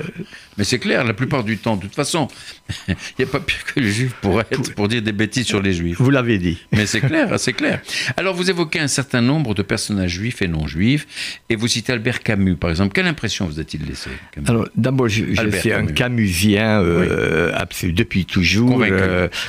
[0.57, 1.75] Mais c'est clair, la plupart du temps.
[1.75, 2.27] De toute façon,
[2.87, 5.61] il n'y a pas pire que les juifs pour être, pour dire des bêtises sur
[5.61, 5.97] les juifs.
[5.99, 6.59] Vous l'avez dit.
[6.71, 7.81] Mais c'est clair, c'est clair.
[8.17, 11.07] Alors, vous évoquez un certain nombre de personnages juifs et non juifs,
[11.49, 12.93] et vous citez Albert Camus, par exemple.
[12.93, 14.09] Quelle impression vous a-t-il laissé
[14.45, 15.23] Alors, d'abord, je,
[15.59, 17.51] suis un Camusien euh,
[17.83, 18.83] depuis toujours,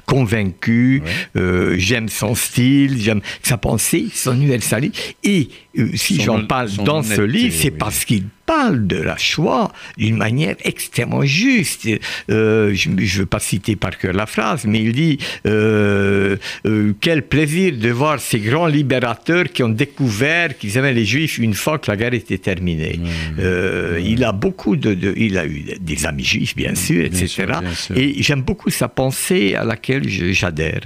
[0.07, 1.03] convaincu.
[1.37, 5.17] Euh, euh, j'aime son style, j'aime sa pensée, son universalité.
[5.23, 5.49] Et
[5.95, 10.57] si j'en parle dans ce livre, c'est parce qu'il parle de la Shoah d'une manière
[10.65, 11.89] extrêmement juste.
[12.31, 16.93] Euh, je ne veux pas citer par cœur la phrase, mais il dit euh, euh,
[17.01, 21.55] Quel plaisir de voir ces grands libérateurs qui ont découvert qu'ils avaient les Juifs une
[21.55, 23.01] fois que la guerre était terminée.
[24.01, 27.47] Il a beaucoup de, Il a eu des amis juifs, bien sûr, etc.
[27.95, 30.83] Et j'aime beaucoup sa pensée à laquelle j'adhère.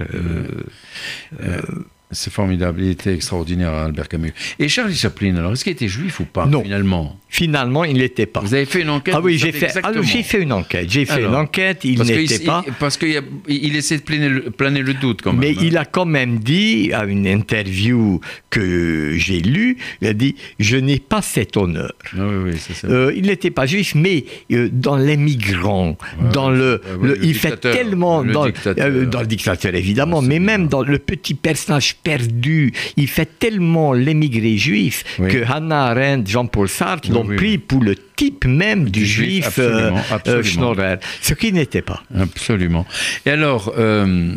[2.11, 4.33] C'est formidable, il était extraordinaire, Albert Camus.
[4.57, 6.63] Et Charlie Chaplin, alors, est-ce qu'il était juif ou pas, non.
[6.63, 7.19] finalement?
[7.27, 8.39] Finalement, il ne l'était pas.
[8.39, 10.89] Vous avez fait une enquête Ah oui, j'ai fait, ah, fait une enquête.
[10.89, 12.65] J'ai fait une enquête, il n'était pas.
[12.79, 15.41] Parce qu'il il essaie de planer le, planer le, doute, quand même.
[15.41, 18.19] Mais il a quand même dit, à une interview
[18.49, 21.93] que j'ai lue, il a dit Je n'ai pas cet honneur.
[22.17, 25.95] Ah oui, oui, c'est euh, il n'était pas juif, mais euh, dans les migrants,
[26.33, 26.81] dans le,
[27.21, 28.23] il fait tellement.
[28.23, 32.73] dans, euh, dans, le dictateur, évidemment, mais même dans le petit personnage perdu.
[32.97, 38.45] Il fait tellement l'émigré juif que Hannah Arendt, Jean-Paul Sartre l'ont pris pour le type
[38.45, 39.91] même du, juif, euh,
[40.27, 42.03] euh, Schnorrer, ce qui n'était pas.
[42.17, 42.85] Absolument.
[43.25, 44.35] Et alors, euh,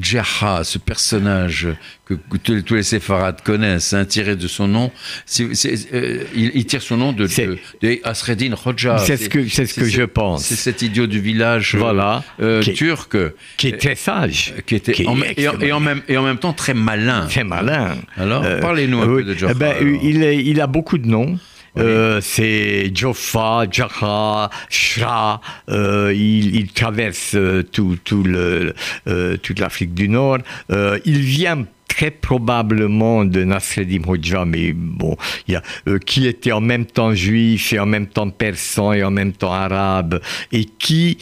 [0.00, 1.68] Djaha, ce personnage
[2.04, 4.90] que, tous, les séfarades connaissent, hein, tiré de son nom,
[5.40, 8.98] euh, il, tire son nom de, de, Asreddin Hoxha.
[8.98, 10.44] C'est ce que, c'est ce que je pense.
[10.44, 13.16] C'est cet idiot du village euh, voilà, euh, turc.
[13.56, 14.54] Qui très sage.
[14.66, 15.06] Qui était, et,
[15.72, 17.26] en, même, et en même temps très malin.
[17.26, 17.96] Très malin.
[18.16, 19.52] Alors, parlez-nous un peu de Djaha.
[19.54, 21.38] Eh ben, il, il a beaucoup de noms.
[21.76, 25.40] Euh, c'est Joffa, Jaha, Shra.
[25.68, 28.74] Euh, il, traverse euh, tout, le,
[29.42, 30.38] toute l'Afrique du Nord.
[31.04, 35.16] il vient très probablement de Nasreddin Hoxha, mais bon,
[35.48, 35.62] y a,
[36.06, 39.52] qui était en même temps juif et en même temps persan et en même temps
[39.52, 40.20] arabe,
[40.52, 41.18] et qui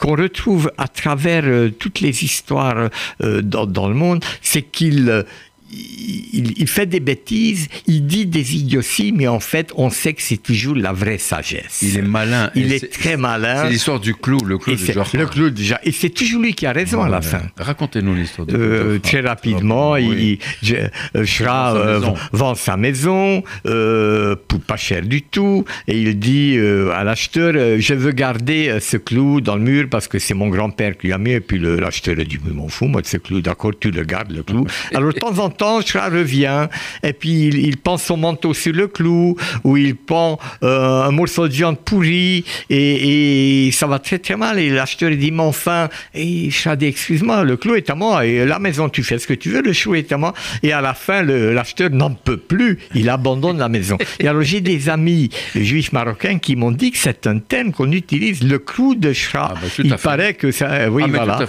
[0.00, 1.44] qu'on retrouve à travers
[1.78, 2.88] toutes les histoires
[3.20, 5.24] dans, le monde, c'est qu'il
[5.70, 10.42] il, fait des bêtises, il dit des idioties, mais en fait, on sait que c'est
[10.42, 11.80] toujours la vraie sagesse.
[11.82, 12.50] Il est malin.
[12.54, 13.64] Il est, très malin.
[13.64, 15.06] C'est l'histoire du clou, le clou Jafar.
[15.12, 15.50] Le clou
[15.82, 17.42] Et c'est toujours lui qui a raison à la fin.
[17.58, 20.38] Racontez-nous l'histoire de euh, Très rapidement, il,
[20.70, 22.00] euh, euh,
[22.32, 26.58] vend sa maison pour pas cher du tout, et il dit
[26.94, 30.96] à l'acheteur, je veux garder ce clou dans le mur parce que c'est mon grand-père
[30.96, 33.72] qui l'a mis, et puis l'acheteur dit, mais m'en fous, moi de ce clou, d'accord,
[33.78, 34.66] tu le gardes, le clou.
[34.94, 36.68] Alors de temps en temps, revient,
[37.02, 41.10] et puis il, il, pend son manteau sur le clou, ou il pend euh, un
[41.10, 44.58] morceau de viande pourrie, et, ça va très très mal.
[44.58, 48.58] Et l'acheteur dit, mais enfin, et dit, excuse-moi, le clou est à moi, et la
[48.58, 50.34] maison, tu fais ce que tu veux, le chou est à moi.
[50.62, 53.98] Et à la fin, l'acheteur n'en peut plus, il abandonne la maison.
[54.18, 57.92] Et alors j'ai des amis juifs marocains qui m'ont dit que c'est un terme qu'on
[57.92, 59.52] utilise, le clou de Shra.
[59.52, 61.40] Ah, bah, il paraît que ça, oui, ah, voilà.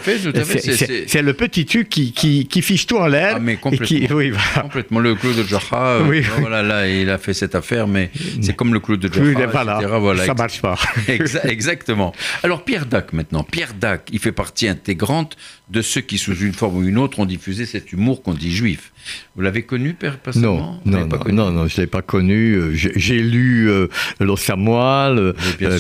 [1.08, 3.34] C'est le petit truc qui, qui, qui fiche tout en l'air.
[3.36, 3.99] Ah, mais complètement.
[4.12, 4.32] Oui,
[4.62, 5.00] Complètement.
[5.00, 8.56] Le clou de Jaha, euh, oui, voilà, là, il a fait cette affaire, mais c'est
[8.56, 10.78] comme le clou de Jaha, oui, voilà, voilà, ça marche pas.
[11.44, 12.14] Exactement.
[12.44, 13.44] Alors, Pierre Dac, maintenant.
[13.44, 15.38] Pierre Dac, il fait partie intégrante
[15.70, 18.54] de ceux qui, sous une forme ou une autre, ont diffusé cet humour qu'on dit
[18.54, 18.92] juif.
[19.36, 20.82] Vous l'avez connu personnellement?
[20.86, 22.54] Non, non, non, non, je ne l'ai pas connu.
[22.54, 23.88] Euh, j'ai lu euh,
[24.22, 25.34] euh,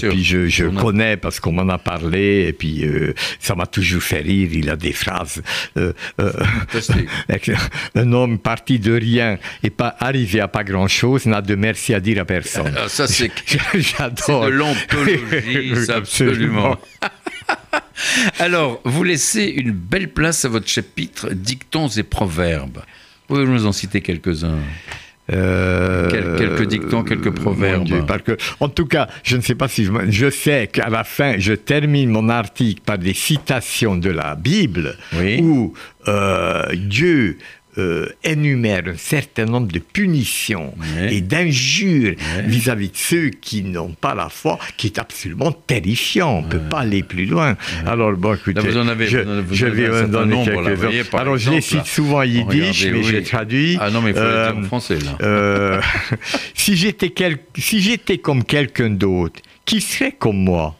[0.10, 4.01] puis je, je connais parce qu'on m'en a parlé, et puis euh, ça m'a toujours
[4.01, 4.49] fait rire.
[4.53, 5.41] Il a des phrases.
[8.10, 12.00] un homme parti de rien et pas arrivé à pas grand-chose n'a de merci à
[12.00, 12.74] dire à personne.
[12.78, 13.32] Ah, ça, c'est
[13.76, 14.45] J'adore.
[14.45, 16.78] de l'ontologie, absolument.
[18.39, 22.82] Alors, vous laissez une belle place à votre chapitre Dictons et proverbes.
[23.28, 24.60] Pouvez-vous nous en citer quelques-uns?
[25.32, 27.88] Euh, quelques dictons, quelques proverbes.
[28.60, 31.54] en tout cas, je ne sais pas si je, je sais qu'à la fin, je
[31.54, 34.98] termine mon article par des citations de la Bible
[35.39, 35.74] où
[36.08, 37.38] euh, Dieu
[37.77, 40.73] euh, énumère un certain nombre de punitions
[41.10, 46.39] et d'injures vis-à-vis de ceux qui n'ont pas la foi, qui est absolument terrifiant.
[46.39, 47.55] On ne peut pas aller plus loin.
[47.86, 49.19] Alors, bon, écoutez, vous en avez, je,
[49.51, 51.17] je vais en donner quelques-uns.
[51.17, 53.77] Alors, je les cite souvent en yiddish, mais j'ai traduit.
[53.79, 55.17] Ah non, mais il faut euh, dire en français, là.
[55.21, 55.82] Euh,
[56.53, 57.13] si j'étais
[57.58, 60.79] si comme quelqu'un d'autre, qui serait comme moi?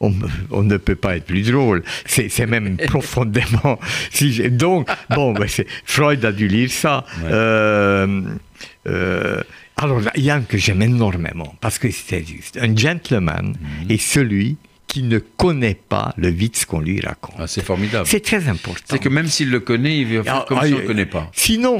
[0.00, 1.82] On, ne peut pas être plus drôle.
[2.04, 3.78] C'est même profondément.
[4.10, 5.48] Si donc, bon, ben
[5.84, 7.04] Freud a dû lire ça.
[7.24, 8.22] Euh,
[8.86, 9.42] euh,
[9.76, 12.58] alors, il y a un que j'aime énormément, parce que c'est juste.
[12.60, 13.90] Un gentleman mhm.
[13.90, 17.34] est celui qui ne connaît pas le Witz qu'on lui raconte.
[17.38, 18.06] Ah, c'est formidable.
[18.06, 18.82] C'est très important.
[18.88, 21.06] C'est que même s'il le connaît, il va faire ah, comme s'il ne le connaît
[21.06, 21.30] pas.
[21.34, 21.78] Sinon,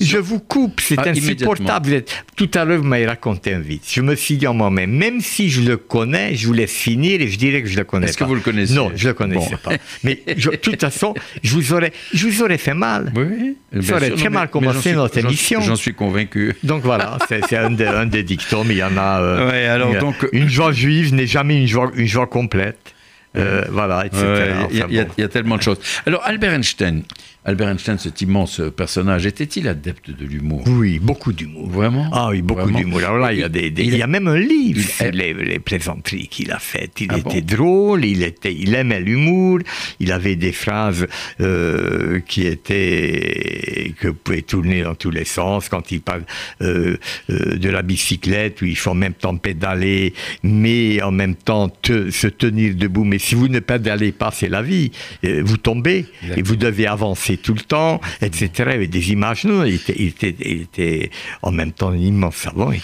[0.00, 2.04] je, vous coupe, c'est ah, insupportable.
[2.36, 3.92] Tout à l'heure, vous m'avez raconté un Witz.
[3.92, 7.20] Je me suis dit en moi-même, même si je le connais, je vous laisse finir
[7.20, 8.74] et je dirais que je le connais Est-ce que vous le connaissez?
[8.74, 9.72] Non, je ne le connaissais pas.
[10.02, 13.12] Mais de toute façon, je vous aurais, je vous aurais fait mal.
[13.14, 15.60] Oui, Ça aurait très mal commencé notre émission.
[15.60, 16.54] J'en suis convaincu.
[16.62, 19.20] Donc voilà, c'est un, un, des dictons, mais il y en a.
[19.20, 22.94] Euh, ouais, alors, donc, une joie juive n'est jamais une joie, une joie complète.
[23.34, 24.66] Euh, voilà, etc.
[24.70, 25.78] Il y, y, a tellement de choses.
[26.04, 27.02] Alors, Albert Einstein,
[27.44, 30.62] Albert Einstein, cet immense personnage, était-il adepte de l'humour?
[30.68, 31.68] Oui, beaucoup d'humour.
[31.68, 32.08] Vraiment?
[32.12, 33.00] Ah oui, beaucoup d'humour.
[33.00, 36.28] Alors là, il y, a des, il, y a même un livre sur les, plaisanteries
[36.28, 37.00] qu'il a faites.
[37.00, 39.58] Il ah était drôle, il, était, il aimait l'humour,
[39.98, 41.08] il avait des phrases
[41.40, 45.68] euh, qui étaient que vous pouvez tourner dans tous les sens.
[45.68, 46.22] Quand il parle
[46.60, 46.96] euh,
[47.28, 51.72] euh, de la bicyclette, où il faut en même temps pédaler, mais en même temps
[51.82, 53.02] se tenir debout.
[53.02, 54.92] Mais si vous ne pédalez pas, c'est la vie.
[55.24, 58.50] vous tombez et vous devez avancer tout le temps, etc.
[58.58, 59.44] Il y avait des images.
[59.44, 61.10] Non, il était, il était,
[61.42, 62.68] en même temps un immense savant.
[62.68, 62.82] Oui,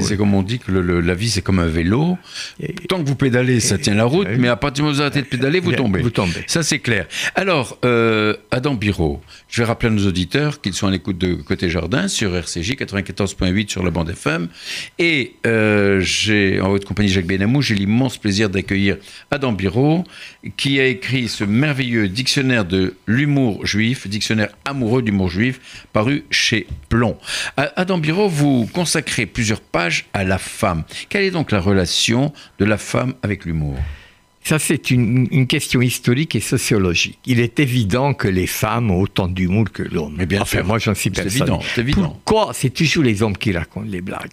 [0.00, 2.18] c'est comme on dit que la vie, c'est comme un vélo.
[2.88, 5.02] Tant que vous pédalez, ça tient la route, mais à partir du moment où vous
[5.02, 6.02] arrêtez de pédaler, vous tombez.
[6.02, 6.44] Vous tombez.
[6.46, 7.06] Ça, c'est clair.
[7.34, 11.34] Alors, euh, Adam Biro, je vais rappeler à nos auditeurs qu'ils sont à l'écoute de
[11.34, 14.48] Côté Jardin sur RCJ 94.8 sur la bande FM.
[14.98, 18.96] Et euh, j'ai, en votre compagnie Jacques Benamou, j'ai l'immense plaisir d'accueillir
[19.30, 20.04] Adam Biro,
[20.56, 26.66] qui a écrit ce merveilleux dictionnaire de l'humour juif dictionnaire amoureux d'humour juif, paru chez
[26.88, 27.18] Plomb.
[27.56, 30.84] Adam Biro, vous consacrez plusieurs pages à la femme.
[31.08, 33.76] Quelle est donc la relation de la femme avec l'humour?
[34.46, 37.18] Ça, c'est une, une, question historique et sociologique.
[37.24, 40.14] Il est évident que les femmes ont autant d'humour que l'homme.
[40.18, 40.66] Mais bien enfin, sûr.
[40.66, 41.50] moi, j'en suis C'est persuadé.
[41.50, 42.18] évident, c'est évident.
[42.24, 42.52] Pourquoi?
[42.52, 44.32] C'est toujours les hommes qui racontent les blagues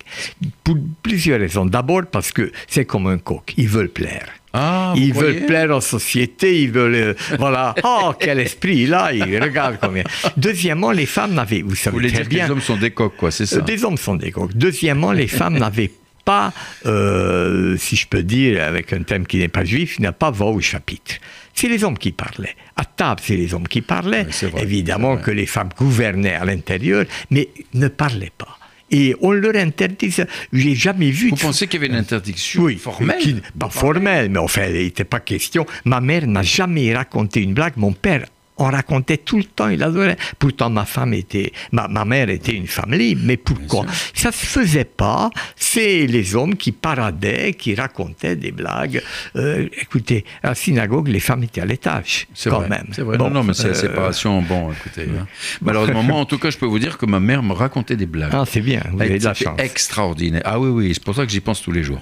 [0.65, 1.65] Pour plusieurs raisons.
[1.65, 3.53] D'abord parce que c'est comme un coq.
[3.55, 4.27] Ils veulent plaire.
[4.53, 9.41] Ah, ils veulent plaire en société, ils veulent, euh, voilà, oh, quel esprit, là, ils
[9.41, 10.03] regardent combien.
[10.35, 12.75] Deuxièmement, les femmes n'avaient, vous savez Vous voulez très dire que bien, les hommes sont
[12.75, 13.59] des coqs, quoi, c'est ça?
[13.59, 14.51] Euh, Des hommes sont des coqs.
[14.53, 15.91] Deuxièmement, les femmes n'avaient
[16.23, 16.53] pas,
[16.85, 20.31] euh, si je peux dire, avec un thème qui n'est pas juif, il n'a pas
[20.31, 21.15] voix au chapitre.
[21.53, 22.55] C'est les hommes qui parlaient.
[22.77, 24.23] À table, c'est les hommes qui parlaient.
[24.25, 28.57] Oui, c'est vrai, Évidemment que les femmes gouvernaient à l'intérieur, mais ne parlaient pas.
[28.93, 30.27] Et on leur interdisait.
[30.51, 31.29] J'ai jamais vu.
[31.29, 34.73] Vous pensez qu'il y avait une interdiction oui, formelle qui- pas formelle, mais enfin, il
[34.83, 35.65] n'était pas question.
[35.85, 37.73] Ma mère n'a jamais raconté une blague.
[37.77, 38.25] Mon père
[38.57, 40.17] en racontait tout le temps, il adorait.
[40.37, 44.45] Pourtant, ma femme était, ma, ma mère était une femme libre, mais pourquoi Ça se
[44.45, 45.31] faisait pas.
[45.55, 49.01] C'est les hommes qui paradaient, qui racontaient des blagues.
[49.35, 52.69] Euh, écoutez, à la synagogue, les femmes étaient à l'étage, C'est quand vrai.
[52.69, 52.87] même.
[52.91, 53.17] C'est vrai.
[53.17, 54.41] Bon, non, non, mais c'est la euh, séparation.
[54.43, 55.03] Bon, écoutez.
[55.19, 55.25] hein.
[55.61, 58.05] Malheureusement, moi, en tout cas, je peux vous dire que ma mère me racontait des
[58.05, 58.31] blagues.
[58.33, 59.59] Ah, c'est bien, vous avez de la C'était chance.
[59.59, 60.41] extraordinaire.
[60.45, 62.01] Ah oui, oui, c'est pour ça que j'y pense tous les jours.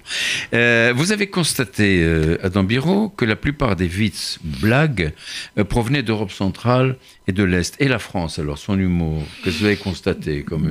[0.53, 2.05] Euh, vous avez constaté,
[2.43, 5.13] Adam Biro, que la plupart des vices, blagues,
[5.69, 6.89] provenaient d'Europe centrale
[7.27, 7.71] et de l'Est.
[7.79, 10.67] Et la France, alors, son humour, qu'est-ce que vous avez constaté comme...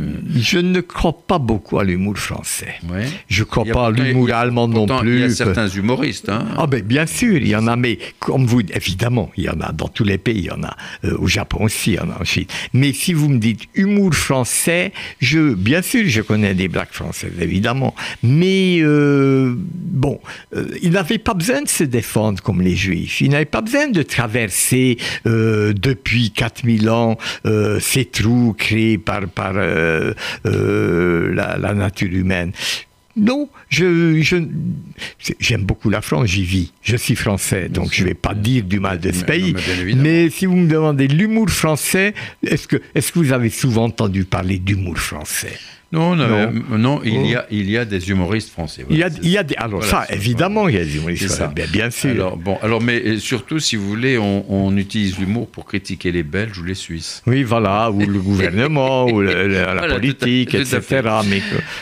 [0.55, 2.75] Je ne crois pas beaucoup à l'humour français.
[2.93, 3.07] ouais.
[3.29, 5.17] Je ne crois Il pas à l'humour il allemand non plus.
[5.17, 6.45] Il y a certains humoristes, hein.
[6.57, 9.61] Ah ben bien sûr, il y en a, mais comme vous, évidemment, il y en
[9.69, 12.01] a dans tous les pays, il y en a euh, au Japon aussi, il y
[12.01, 12.47] en a en Chine.
[12.73, 17.37] Mais si vous me dites humour français, je, bien sûr, je connais des blagues françaises,
[17.49, 19.55] évidemment, mais euh,
[20.05, 20.17] bon,
[20.55, 23.21] euh, ils n'avaient pas besoin de se défendre comme les Juifs.
[23.21, 27.17] Ils n'avaient pas besoin de traverser euh, depuis 4000 ans
[27.47, 30.13] euh, ces trous créés par par euh,
[30.47, 32.53] euh, la, la nature humaine.
[33.17, 34.37] Non, je, je-
[35.41, 36.73] j'aime beaucoup la France, j'y vis.
[36.83, 39.53] Je suis français, donc je ne vais pas dire du mal de ce Mais- pays.
[39.55, 39.95] non, mais.
[39.95, 42.15] Mais si vous me demandez l'humour français,
[42.47, 45.59] est-ce que, est-ce que vous avez souvent entendu parler d'humour français?
[45.91, 47.25] Non, non, non, il, Oh.
[47.25, 48.85] y a, il y a des humoristes français.
[48.91, 50.97] il y, a, il y a des, alors Voilà, ça, évidemment, il y a des
[50.97, 52.11] humoristes français, bien, bien sûr.
[52.11, 56.23] Alors, bon, alors, mais surtout, si vous voulez, on, on utilise l'humour pour critiquer les
[56.23, 57.23] Belges ou les Suisses.
[57.27, 60.79] Oui, voilà, ou le gouvernement, ou le- le- la Voilà, politique, tout à- tout à
[60.79, 61.09] etc.
[61.31, 61.41] Mais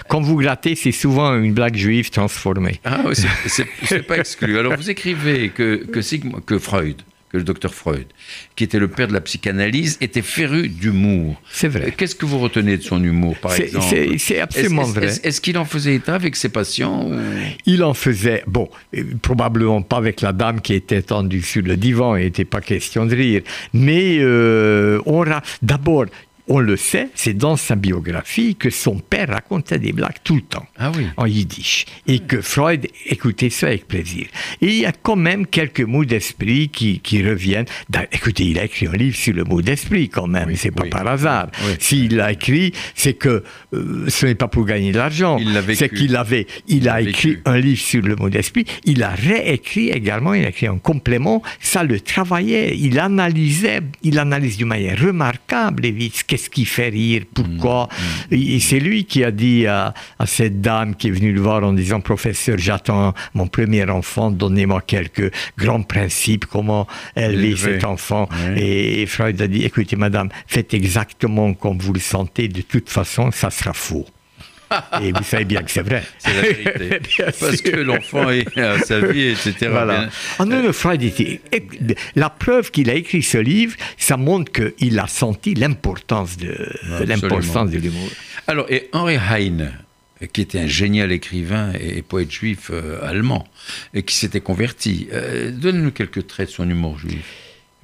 [0.09, 2.81] quand vous grattez, c'est souvent une blague juive transformée.
[2.85, 3.15] Ah oui,
[3.47, 4.57] c'est pas exclu.
[4.57, 8.07] Alors, vous écrivez que, que, Sigmund- que Freud, que le docteur Freud,
[8.55, 11.41] qui était le père de la psychanalyse, était féru d'humour.
[11.51, 11.93] C'est vrai.
[11.97, 15.09] Qu'est-ce que vous retenez de son humour, par C'est- exemple c'est- absolument vrai.
[15.25, 17.19] Est-ce qu'il en faisait état avec ses patients ou-
[17.67, 21.77] Il en faisait, bon, euh, probablement pas avec la dame qui était tendue sur le
[21.77, 23.43] divan, il n'était pas question de rire,
[23.75, 26.07] mais euh, on ra- d'abord,
[26.49, 30.43] on le sait, c'est dans sa biographie que son père racontait des blagues tout le
[30.43, 30.67] temps.
[30.79, 31.07] Ah oui.
[31.17, 31.87] En yiddish.
[32.07, 34.27] Et que Freud écoutait ça avec plaisir.
[34.61, 37.67] Et il y a quand même quelques mots d'esprit qui, qui reviennent.
[38.13, 40.49] Écoutez, il a écrit un livre sur le mot d'esprit quand même.
[40.49, 40.91] Oui, c'est pas oui.
[40.91, 41.49] par hasard.
[41.81, 43.43] S'il l'a écrit, c'est que
[43.75, 45.39] euh, ce n'est pas pour gagner de l'argent.
[45.75, 47.43] C'est qu'il avait, il, Il a écrit vécu.
[47.45, 48.65] un livre sur le mot d'esprit.
[48.85, 51.43] Il a réécrit également, il a écrit un complément.
[51.61, 52.77] Ça le travaillait.
[52.79, 55.87] Il analysait, il analyse d'une manière remarquable.
[56.37, 57.89] Qu'est-ce qui fait rire Pourquoi
[58.31, 61.33] Mm, Et et c'est lui qui a dit à, à cette dame qui est venue
[61.33, 67.37] le voir en disant Professeur, j'attends mon premier enfant, donnez-moi quelques grands principes, comment élever
[67.37, 67.73] L'élever.
[67.75, 68.29] cet enfant.
[68.51, 68.61] Oui.
[68.61, 72.91] Et, et Freud a dit Écoutez, madame, faites exactement comme vous le sentez, de toute
[72.91, 74.07] façon, ça sera faux.
[75.03, 76.03] Et vous savez bien que c'est vrai.
[76.19, 77.01] C'est la vérité.
[77.41, 79.55] Parce que l'enfant est à sa vie, etc.
[79.71, 80.09] Voilà.
[80.41, 81.41] Bien- Ah Freud était.
[82.15, 86.55] La preuve qu'il a écrit ce livre, ça montre qu'il a senti l'importance de
[87.07, 88.09] l'importance de l'humour.
[88.47, 89.73] Alors, et Henri Heine,
[90.33, 93.47] qui était un génial écrivain et poète juif euh, allemand,
[93.95, 97.25] et qui s'était converti, euh, donne-nous quelques traits de son humour juif.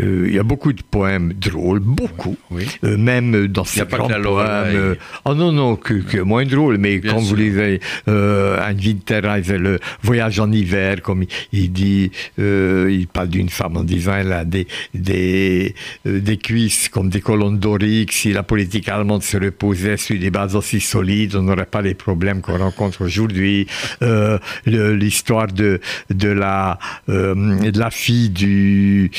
[0.01, 2.37] Euh, il y a beaucoup de poèmes drôles, beaucoup.
[2.51, 2.65] Oui.
[2.83, 4.23] Euh, même dans ces grands poèmes.
[4.27, 7.37] euh, ah non, non, que, que moins drôle, mais Bien quand vous sûr.
[7.37, 13.51] lisez euh, Ein Winterreise, le voyage en hiver, comme il, dit, euh, il parle d'une
[13.51, 15.75] femme en disant elle a des, des,
[16.07, 18.13] euh, des cuisses comme des colonnes doriques.
[18.13, 21.95] Si la politique allemande se reposait sur des bases aussi solides, on n'aurait pas les
[21.95, 23.67] problèmes qu'on rencontre aujourd'hui.
[24.03, 26.79] Euh, L'histoire de, de, la,
[27.11, 27.35] euh,
[27.71, 29.11] de la fille du,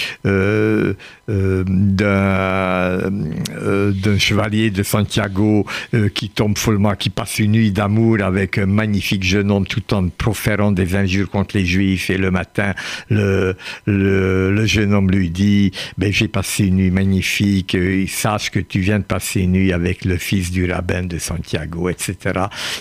[0.63, 0.93] euh,
[1.29, 1.63] euh,
[2.01, 5.65] euh, d'un chevalier de Santiago
[6.13, 10.09] qui tombe follement, qui passe une nuit d'amour avec un magnifique jeune homme tout en
[10.09, 12.73] proférant des injures contre les juifs et le matin
[13.09, 18.79] le, le, jeune homme lui dit ben, j'ai passé une nuit magnifique, sache que tu
[18.79, 22.17] viens de passer une nuit avec le fils du rabbin de Santiago, etc.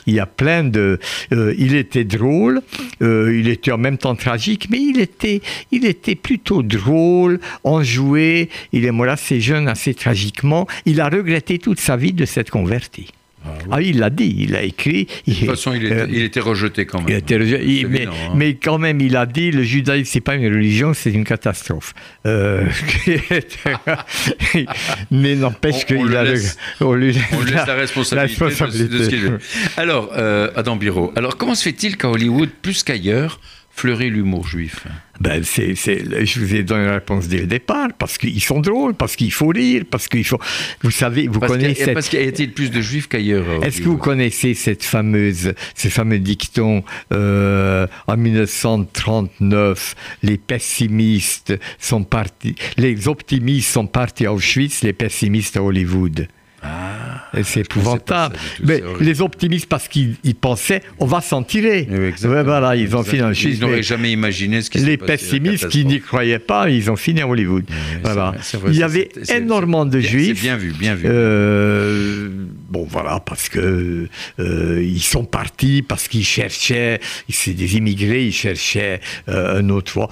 [0.06, 0.98] Il y a plein de...
[1.30, 2.60] il était drôle,
[3.00, 7.40] il était en même temps tragique, mais il était, il était plutôt drôle,
[7.72, 8.48] enjoué.
[8.72, 10.66] Il est mort assez jeune, assez tragiquement.
[10.86, 13.08] Il a regretté toute sa vie de s'être converti.
[13.44, 15.08] Ah, ah, il l'a dit, il a écrit.
[15.26, 17.08] De toute façon, il, était, il était rejeté quand même.
[17.08, 18.10] Il était rejeté, mais, hein.
[18.36, 21.92] mais, quand même, il a dit le judaïsme, c'est pas une religion, c'est une catastrophe.
[22.24, 22.64] Euh,
[25.10, 26.24] mais n'empêche qu'il a.
[26.24, 29.38] Laisse, on lui laisse, on laisse la responsabilité, De, ce qu'il veut.
[29.76, 33.40] Alors, euh, Adam Biro, alors comment se fait-il qu'à Hollywood, plus qu'ailleurs,
[33.74, 34.86] fleurit l'humour juif.
[35.20, 38.94] Ben, c'est, je vous ai donné la réponse dès le départ, parce qu'ils sont drôles,
[38.94, 40.38] parce qu'il faut rire, parce qu'il faut...
[40.82, 41.92] Vous savez, vous parce connaissez...
[41.92, 45.88] Parce qu'il y a-t-il plus de juifs qu'ailleurs Est-ce que vous connaissez cette fameuse, ce
[45.88, 54.82] fameux dicton euh, en 1939, les pessimistes sont partis, les optimistes sont partis à Auschwitz,
[54.82, 56.28] les pessimistes à Hollywood?
[56.62, 58.36] Ah, c'est épouvantable.
[58.62, 61.88] Mais les optimistes, parce qu'ils pensaient, on va s'en tirer.
[62.20, 66.00] voilà, ils ont fini en Ils n'auraient jamais imaginé ce qui Les pessimistes qui n'y
[66.00, 67.64] croyaient pas, ils ont fini à Hollywood.
[68.02, 68.34] voilà.
[68.68, 70.40] Il y avait énormément de juifs.
[70.40, 71.06] Bien vu, bien vu.
[71.08, 72.28] Euh,
[72.70, 78.32] bon, voilà, parce que euh, ils sont partis, parce qu'ils cherchaient, c'est des immigrés, ils
[78.32, 80.08] cherchaient euh, un autre voie,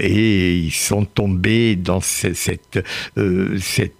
[0.00, 2.84] et ils sont tombés dans cette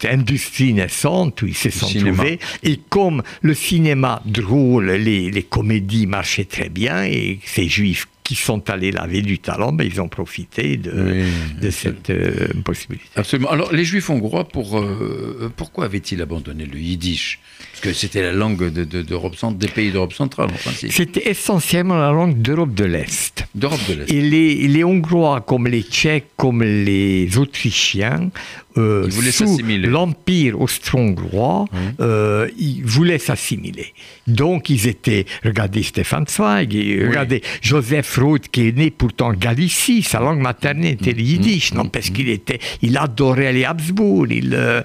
[0.05, 2.39] industrie naissante où se sont trouvés.
[2.63, 8.37] Et comme le cinéma drôle, les, les comédies marchaient très bien, et ces juifs qui
[8.37, 11.27] sont allés laver du talent, ben, ils ont profité de,
[11.61, 13.07] de cette euh, possibilité.
[13.17, 13.51] Absolument.
[13.51, 17.39] Alors, les Juifs hongrois, pour, euh, pourquoi avaient-ils abandonné le yiddish?
[17.71, 20.91] Parce que c'était la langue de, de, des pays d'Europe centrale, en principe.
[20.91, 23.47] C'était essentiellement la langue d'Europe de l'Est.
[23.55, 24.11] D'Europe de l'Est.
[24.11, 28.31] Et les, les, Hongrois, comme les Tchèques, comme les Autrichiens,
[28.77, 29.47] euh, sous
[29.85, 31.67] l'empire austro-hongrois,
[32.01, 33.95] euh, ils voulaient s'assimiler.
[34.27, 36.75] Donc ils étaient, regardez Stéphane Zweig,
[37.07, 41.73] regardez Joseph Roth qui est né pourtant en Galicie, sa langue maternelle était le yiddish,
[41.75, 44.83] non, parce qu'il était, il adorait les Habsbourg, il, euh,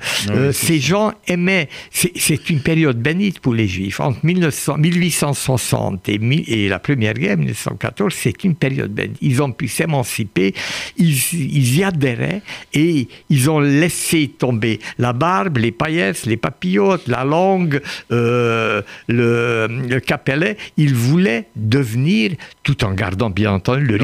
[0.52, 6.80] ces gens aimaient, c'est une période bénite pour les Juifs, entre 1860 et, et, la
[6.80, 9.17] Première Guerre, 1914, c'est une période bénite.
[9.21, 10.54] Ils ont pu s'émanciper,
[10.97, 12.41] ils, ils y adhéraient
[12.73, 19.68] et ils ont laisser tomber la barbe, les paillettes, les papillotes, la langue, euh, le,
[19.88, 20.58] le, capelet.
[20.78, 22.32] Il voulait devenir,
[22.63, 23.98] tout en gardant bien entendu le,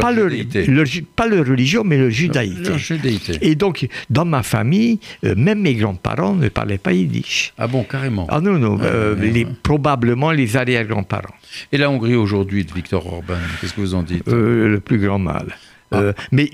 [0.00, 2.72] pas, le, pas le religion, mais le judaïté.
[3.40, 7.52] Et donc, dans ma famille, euh, même mes grands-parents ne parlaient pas yiddish.
[7.58, 11.34] Ah bon, carrément Ah non, non, euh, les, probablement les arrière-grands-parents.
[11.72, 14.26] Et la Hongrie aujourd'hui de Victor Orban, qu'est-ce que vous en dites?
[14.26, 15.56] Le plus grand mal.
[15.94, 16.50] Euh, mais,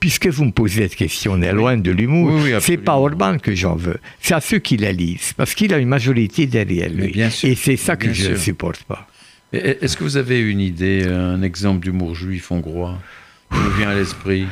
[0.00, 2.32] puisque vous me posez cette question, on est loin de l'humour.
[2.60, 3.98] c'est pas Orban que j'en veux.
[4.20, 7.20] C'est à ceux qui la lisent, parce qu'il a une majorité derrière lui.
[7.20, 9.06] Et c'est ça que je ne supporte pas.
[9.52, 12.98] Est-ce que vous avez une idée, un exemple d'humour juif hongrois
[13.52, 14.46] qui vous vient à l'esprit?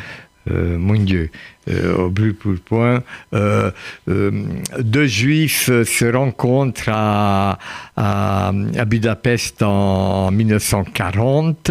[0.51, 1.31] Euh, mon Dieu,
[1.71, 3.03] euh, au but pour le point,
[3.33, 3.71] euh,
[4.09, 7.59] deux juifs se rencontrent à,
[7.97, 8.53] à,
[8.85, 11.71] Budapest en 1940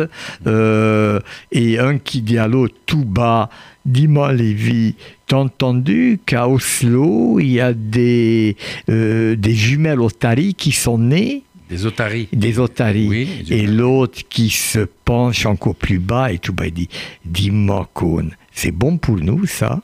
[1.51, 3.49] et un qui dit à l'autre tout bas,
[3.85, 4.95] dis-moi Lévi,
[5.27, 8.55] t'as entendu qu'à Oslo, il y a des,
[8.87, 11.43] des jumelles otaries qui sont nées?
[11.69, 12.27] Des otaries.
[12.33, 13.45] Des otaries.
[13.49, 16.89] et l'autre qui se penche encore plus bas et tout bas, il dit
[17.25, 17.89] Dis-moi,
[18.53, 19.81] c'est bon pour nous, ça.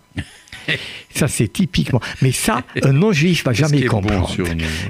[1.13, 2.01] ça, c'est typiquement.
[2.21, 4.35] Mais ça, un non-juif va jamais comprendre.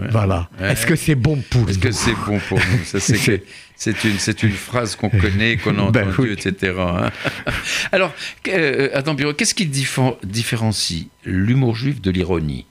[0.09, 0.49] Voilà.
[0.59, 3.27] Est-ce que c'est bon pour nous Est-ce que c'est bon pour nous ça, c'est,
[4.03, 6.73] une, c'est une phrase qu'on connaît, qu'on a ben entendue, etc.
[6.79, 7.11] Hein.
[7.91, 8.13] Alors,
[8.47, 12.65] euh, attends, qu'est-ce qui différencie l'humour juif de l'ironie?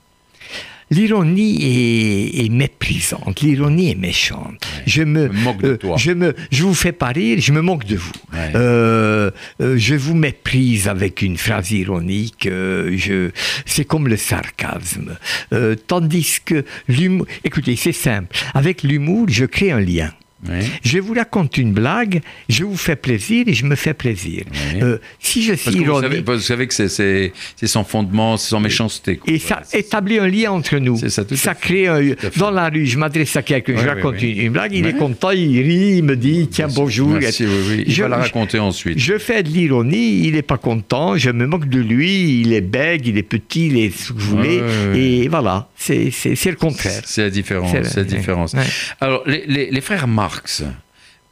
[0.90, 4.64] L'ironie est, méprisante, l'ironie est méchante.
[4.86, 5.96] Je me, moque de euh, toi.
[5.96, 8.12] je me, je vous fais pas rire, je me moque de vous.
[8.54, 12.44] Euh, euh, je vous méprise avec une phrase ironique.
[12.48, 13.30] je,
[13.64, 15.16] c'est comme le sarcasme.
[15.88, 18.36] tandis que l'humour, écoutez, c'est simple.
[18.54, 20.12] Avec l'humour, je crée un lien.
[20.48, 20.58] Oui.
[20.84, 24.44] Je vous raconte une blague, je vous fais plaisir et je me fais plaisir.
[24.52, 24.82] Oui.
[24.82, 27.32] Euh, si je suis vous ironique, savez, vous savez que c'est-
[27.64, 29.16] sans fondement, c'est sans méchanceté.
[29.16, 29.32] quoi.
[29.32, 30.98] et ça Voilà, établit un lien entre nous.
[30.98, 31.54] C'est ça, tout fait.
[31.58, 32.14] crée un...
[32.36, 34.20] Dans la rue, je m'adresse à quelqu'un, je Oui, raconte.
[34.22, 37.08] Une, une blague, il est content, il rit, il me dit, tiens, bonjour.
[37.08, 37.44] Merci.
[37.86, 38.98] Il Je- va la je- raconter ensuite.
[38.98, 42.60] Je fais de l'ironie, il n'est pas content, je me moque de lui, il est
[42.60, 44.60] bègue, il est petit, il est ce que vous voulez,
[44.94, 47.00] et voilà, c'est le contraire.
[47.06, 47.72] C'est la différence.
[47.72, 48.62] La- la.
[49.00, 50.60] Alors, les, les- les frères Marx, Marx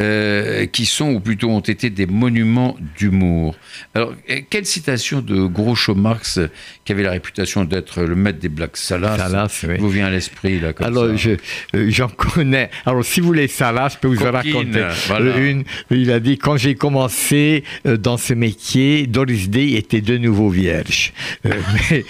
[0.03, 3.55] euh, qui sont, ou plutôt ont été des monuments d'humour.
[3.95, 6.41] Alors, euh, quelle citation de Groucho Marx,
[6.85, 9.77] qui avait la réputation d'être le maître des blagues salaces, Salas, oui.
[9.79, 11.31] vous vient à l'esprit, là, comme Alors, je-
[11.77, 12.71] euh, j'en connais.
[12.87, 15.37] Alors, si vous voulez là, je peux vous en raconter voilà.
[15.39, 15.65] une.
[15.91, 20.49] Il a dit quand j'ai commencé euh, dans ce métier, Doris Day était de nouveau
[20.51, 21.13] vierge.
[21.45, 21.53] Mais,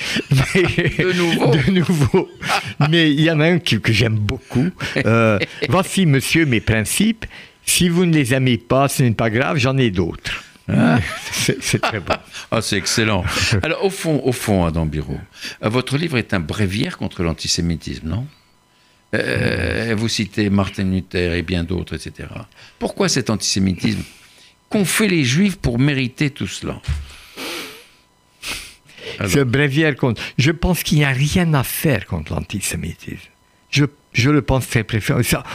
[0.55, 2.29] mais- De nouveau De nouveau.
[2.91, 4.71] mais il y en a un que, que j'aime beaucoup.
[5.69, 7.27] Voici, monsieur, mes principes.
[7.67, 10.45] Si vous ne les aimez pas, ce n'est pas grave, j'en ai d'autres.
[11.31, 12.15] C'est c'est très bon.
[12.51, 13.25] Ah, c'est excellent.
[13.63, 15.19] Alors, au fond, au fond, Adam Biro,
[15.63, 18.27] euh, votre livre est un bréviaire contre l'antisémitisme, non?
[19.15, 22.29] Euh, Vous citez Martin Luther et bien d'autres, etc.
[22.79, 24.03] Pourquoi cet antisémitisme
[24.71, 26.81] Qu'ont fait les Juifs pour mériter tout cela?
[29.19, 29.31] Alors.
[29.33, 30.21] Ce bréviaire contre.
[30.39, 33.19] Je pense qu'il n'y a rien à faire contre l'antisémitisme.
[33.71, 33.85] Je,
[34.15, 34.85] je le pense très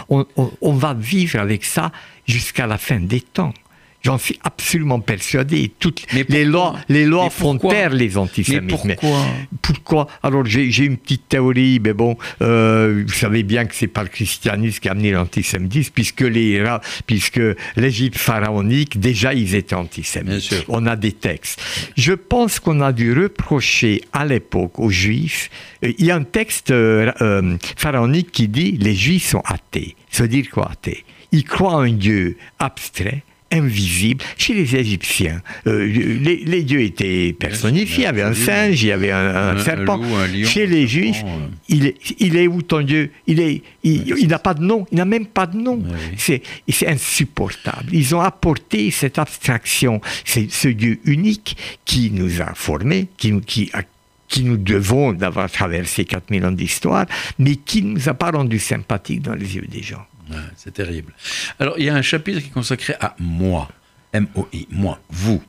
[0.09, 1.91] on, on- on va vivre avec ça
[2.27, 3.53] jusqu'à la fin des temps.
[4.01, 5.71] J'en suis absolument persuadé.
[5.77, 8.85] Toutes Mais les lois, les lois font taire les antisémites.
[8.85, 9.25] Mais pourquoi
[9.61, 14.03] pourquoi Alors j'ai une petite théorie, mais bon, euh, vous savez bien que c'est pas
[14.03, 16.63] le christianisme qui a amené l'antisémitisme, puisque les
[17.07, 17.41] puisque
[17.75, 20.29] l'Égypte pharaonique déjà ils étaient antisémites.
[20.29, 20.63] Bien sûr.
[20.69, 21.61] On a des textes.
[21.97, 25.49] Je pense qu'on a dû reprocher à l'époque aux Juifs.
[25.83, 29.95] euh, Il y a un texte euh, euh, pharaonique qui dit les Juifs sont athées.
[30.09, 31.03] Ça veut dire quoi athées?
[31.31, 34.23] Ils croient en Dieu abstrait invisible.
[34.37, 38.03] Chez les Égyptiens, euh, les, les dieux étaient personnifiés.
[38.03, 39.97] Il y avait un singe, il y avait un, un Un- un serpent.
[39.97, 41.47] loup, un lion, Chez les Juifs, euh.
[41.67, 43.11] il est, il est où ton Dieu?
[43.27, 44.85] Il est, il, il n'a pas de nom.
[44.91, 45.81] Il n'a même pas de nom.
[46.17, 46.41] C'est,
[46.87, 47.89] insupportable.
[47.91, 53.41] Ils ont apporté cette abstraction, c'est ce Dieu unique qui nous a formés, qui, nous-
[53.41, 53.83] qui a-
[54.27, 57.07] qui nous devons d'avoir traversé 4000 ans d'histoire,
[57.39, 60.05] mais qui ne nous a pas rendu sympathiques dans les yeux des gens.
[60.29, 61.13] Ouais, C'est terrible.
[61.59, 63.69] Alors, il y a un chapitre qui est consacré à moi.
[64.13, 65.41] M-O-I, moi, vous.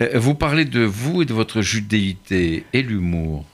[0.00, 3.44] Euh, vous parlez de vous et de votre judéité et l'humour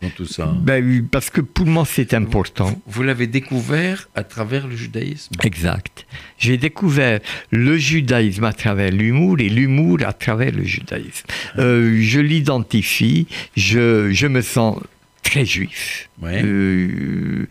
[0.00, 0.46] dans tout ça.
[0.46, 2.80] Ben oui, parce que pour moi, c'est important.
[2.86, 5.34] Vous l'avez découvert à travers le judaïsme?
[5.42, 6.06] Exact.
[6.38, 11.26] J'ai découvert le judaïsme à travers l'humour et l'humour à travers le judaïsme.
[11.58, 14.78] Euh, je l'identifie, je, je me sens
[15.22, 16.08] très juif.
[16.22, 16.42] Ouais.
[16.44, 17.46] Euh,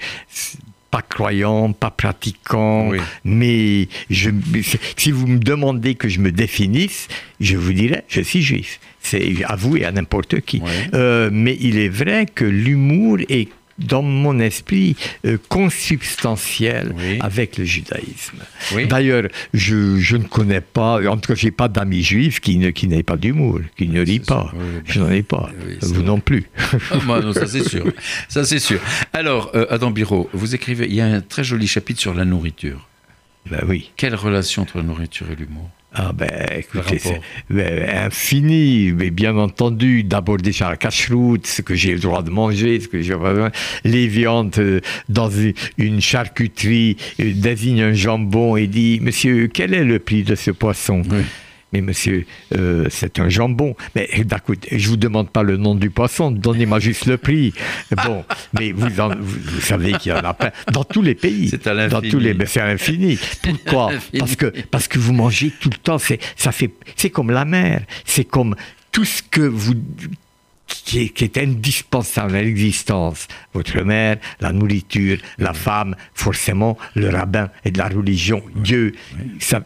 [0.92, 2.98] pas croyant, pas pratiquant, Oui.
[3.24, 4.32] mais je,
[4.98, 7.08] si vous me demandez que je me définisse,
[7.40, 8.80] je vous dirais, je suis juif.
[9.02, 10.62] C'est à vous et à n'importe qui.
[10.94, 13.48] Euh, mais il est vrai que l'humour est
[13.80, 17.18] dans mon esprit euh, consubstantiel Oui.
[17.22, 18.38] avec le judaïsme.
[18.74, 18.88] Oui.
[18.88, 19.24] D'ailleurs,
[19.54, 23.18] je, je ne connais pas, en tout cas, j'ai pas d'amis juifs qui n'aient pas
[23.18, 24.52] d'humour, qui ne rient pas.
[24.56, 25.50] Oui, je n'en ai pas.
[25.82, 26.46] Vous non plus.
[26.92, 27.92] Ah, moi, non, ça c'est sûr.
[28.28, 28.80] Ça c'est sûr.
[29.14, 32.26] Alors, euh, Adam Biro, vous écrivez, il y a un très joli chapitre sur la
[32.26, 32.88] nourriture.
[33.50, 33.92] ben oui.
[33.96, 35.70] Quelle relation entre la nourriture et l'humour?
[35.92, 37.20] Ah ben, écoutez, c'est
[37.50, 40.04] ben, infini, mais bien entendu.
[40.04, 43.34] D'abord déjà la cacheroute, ce que j'ai le droit de manger, ce que j'ai pas
[43.34, 43.52] besoin.
[43.84, 45.32] Les viandes euh, dans
[45.78, 50.52] une, charcuterie euh, désigne un jambon et dit, monsieur, quel est le prix de ce
[50.52, 51.02] poisson?
[51.10, 51.24] Oui.
[51.72, 53.76] Mais monsieur, euh, c'est un jambon.
[53.96, 57.54] Mais d'accord, je vous demande pas le nom du poisson, donnez-moi juste le prix.
[58.06, 58.24] Bon,
[58.58, 61.50] mais vous, en- vous, vous savez qu'il y en a plein dans tous les pays.
[61.50, 62.12] C'est à Dans l'infini.
[62.12, 63.20] tous les, mais c'est à l'infini.
[63.44, 63.92] Pourquoi.
[64.20, 65.98] Parce que parce que vous mangez tout le temps.
[66.00, 66.72] C'est ça fait.
[66.96, 67.84] C'est comme la mer.
[68.06, 68.56] C'est comme
[68.92, 69.76] tout ce que vous
[70.70, 73.28] qui est, qui est indispensable à l'existence.
[73.54, 78.94] Votre mère, la nourriture, la femme, forcément le rabbin et de la religion, Dieu.
[79.40, 79.64] Ça,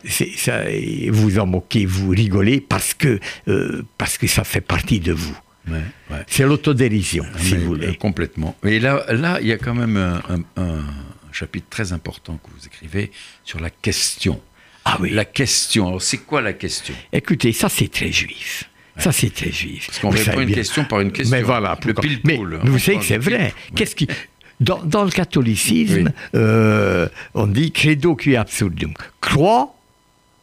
[1.09, 5.37] vous en moquez, vous rigolez parce que, euh, parce que ça fait partie de vous.
[5.69, 5.77] Ouais,
[6.11, 6.23] ouais.
[6.27, 7.95] C'est l'autodérision, si Mais, vous voulez.
[7.95, 8.55] Complètement.
[8.65, 10.83] Et là, là, il y a quand même un, un- un
[11.31, 13.11] chapitre très important que vous écrivez
[13.45, 14.41] sur la question.
[14.85, 15.11] Ah oui.
[15.11, 15.87] La question.
[15.87, 16.93] Alors, c'est quoi la question?
[17.13, 18.69] Écoutez, ça c'est très juif.
[18.97, 19.87] Ça c'est très juif.
[19.87, 20.55] Parce qu'on répond une bien.
[20.55, 21.35] question par une question.
[21.35, 22.59] Mais voilà, Le pile-poule.
[22.63, 23.53] Mais vous savez que c'est vrai.
[23.75, 24.07] Qu'est-ce qui
[24.59, 28.93] dans, dans le catholicisme, euh, on dit credo qui absurdum.
[29.19, 29.75] Crois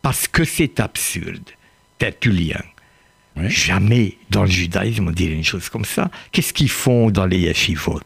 [0.03, 1.49] parce que c'est absurde.
[1.99, 2.63] Tertullien.
[3.37, 3.49] Oui.
[3.49, 6.11] Jamais dans le judaïsme on dirait une chose comme ça.
[6.33, 8.01] Qu'est-ce qu'ils font dans les yeshivot?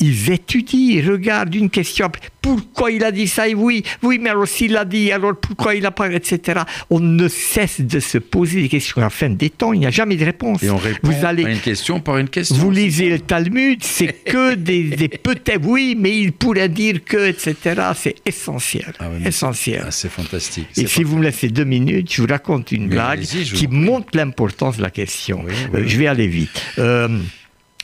[0.00, 2.10] Ils étudient, ils regardent une question,
[2.42, 5.74] pourquoi il a dit ça, et oui, oui, mais alors s'il l'a dit, alors pourquoi
[5.74, 6.60] il a pas, etc.
[6.88, 8.96] On ne cesse de se poser des questions.
[8.98, 10.62] À la fin des temps, il n'y a jamais de réponse.
[10.62, 12.56] Et on répond vous allez, à une question par une question.
[12.56, 17.28] vous lisez le Talmud, c'est que des, des peut-être, oui, mais il pourrait dire que,
[17.28, 17.54] etc.
[17.94, 19.82] C'est essentiel, Ah oui, essentiel.
[19.86, 20.66] Ah, c'est fantastique.
[20.76, 24.08] Et si vous me laissez deux minutes, je vous raconte une Mais blague qui montre
[24.14, 25.42] l'importance de la question.
[25.46, 26.62] Oui, Euh, je vais aller vite.
[26.78, 27.08] Euh,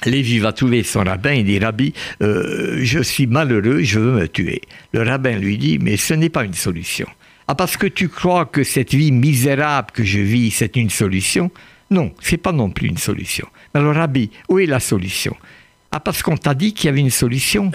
[0.04, 1.92] Lévi va trouver son rabbin, il dit Rabbi,
[2.22, 4.60] euh, je suis malheureux, je veux me tuer.
[4.92, 7.06] Le rabbin lui dit Mais ce n'est pas une solution.
[7.48, 11.50] Ah, parce que tu crois que cette vie misérable que je vis, c'est une solution?
[11.90, 13.46] Non, c'est pas non plus une solution.
[13.72, 15.36] Alors, Rabbi, où est la solution?
[15.92, 17.70] Ah, parce qu'on t'a dit qu'il y avait une solution.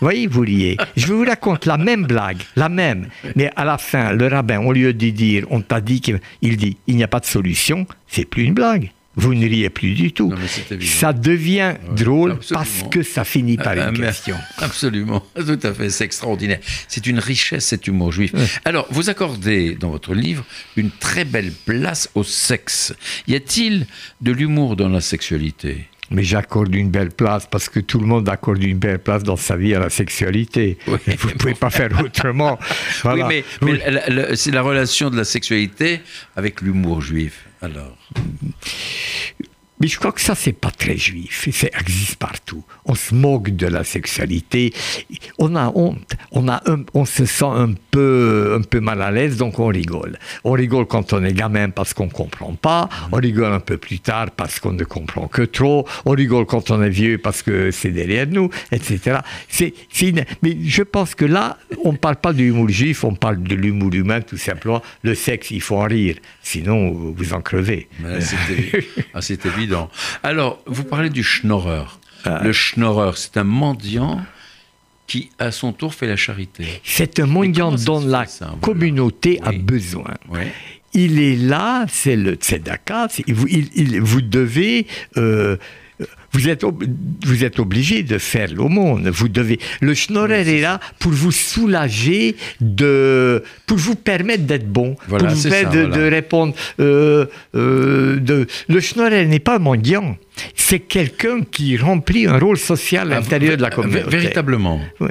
[0.00, 0.76] Voyez, vous riez.
[0.96, 3.08] Je vous raconte la même blague, la même.
[3.36, 6.56] Mais à la fin, le rabbin, au lieu de dire, on t'a dit qu'il il
[6.56, 8.90] dit, il n'y a pas de solution, c'est plus une blague.
[9.14, 10.30] Vous ne riez plus du tout.
[10.30, 10.36] Non.
[10.80, 12.64] Ça devient drôle absolument.
[12.64, 14.36] parce que ça finit par Ah, une mais- question.
[14.58, 16.60] Absolument, tout à fait, c'est extraordinaire.
[16.88, 18.32] C'est une richesse cet humour juif.
[18.64, 20.44] Alors, vous accordez dans votre livre
[20.76, 22.94] une très belle place au sexe.
[23.28, 23.86] Y a-t-il
[24.22, 25.88] de l'humour dans la sexualité?
[26.12, 29.36] Mais j'accorde une belle place parce que tout le monde accorde une belle place dans
[29.36, 30.78] sa vie à la sexualité.
[30.86, 32.58] Oui, Vous ne pouvez pas faire autrement.
[33.02, 33.26] Voilà.
[33.28, 36.00] Oui, mais, c'est la relation de la sexualité
[36.36, 37.46] avec l'humour juif.
[37.62, 37.96] Alors,
[39.80, 41.48] Mais je crois que ça, c'est pas très juif.
[41.50, 42.64] Ça existe partout.
[42.84, 44.72] On se moque de la sexualité.
[45.38, 46.12] On a honte.
[46.30, 49.66] On, a un- on se sent un peu, un peu mal à l'aise, donc on
[49.66, 50.18] rigole.
[50.42, 52.88] On rigole quand on est gamin parce qu'on comprend pas.
[53.12, 55.86] On rigole un peu plus tard parce qu'on ne comprend que trop.
[56.06, 59.18] On rigole quand on est vieux parce que c'est derrière nous, etc.
[59.48, 63.42] C'est, une- Mais je pense que là, on parle pas de l'humour juif, on parle
[63.42, 64.82] de l'humour humain, tout simplement.
[65.02, 66.16] Le sexe, il faut en rire.
[66.42, 67.88] Sinon, vous en crevez.
[68.20, 69.90] c'est ah, c'est évident.
[70.22, 71.84] Alors, vous parlez du schnorrer.
[72.24, 72.40] Ah.
[72.42, 74.20] Le schnorrer, c'est un mendiant
[75.12, 76.64] qui, à son tour, fait la charité.
[76.84, 79.58] C'est un mendiant dont la voilà communauté a Oui.
[79.58, 80.14] besoin.
[80.30, 80.40] Oui.
[80.94, 84.86] Il est là, c'est le tzedaka, c'est- vous, il- il- vous devez...
[85.18, 85.56] euh,
[86.32, 86.84] vous êtes, ob-
[87.24, 89.10] vous êtes obligé de faire l'aumône.
[89.10, 89.58] Vous devez.
[89.80, 95.34] Le schnorrer est là pour vous soulager de, pour vous permettre d'être bon, Voilà, pour
[95.36, 95.96] vous permettre ça, de, voilà.
[95.96, 96.54] de répondre.
[96.80, 100.16] euh, euh, de, le schnorrer n'est pas un mendiant.
[100.54, 104.08] C'est quelqu'un qui remplit un rôle social à l'intérieur de la communauté.
[104.08, 104.80] Véritablement.
[105.00, 105.08] Oui.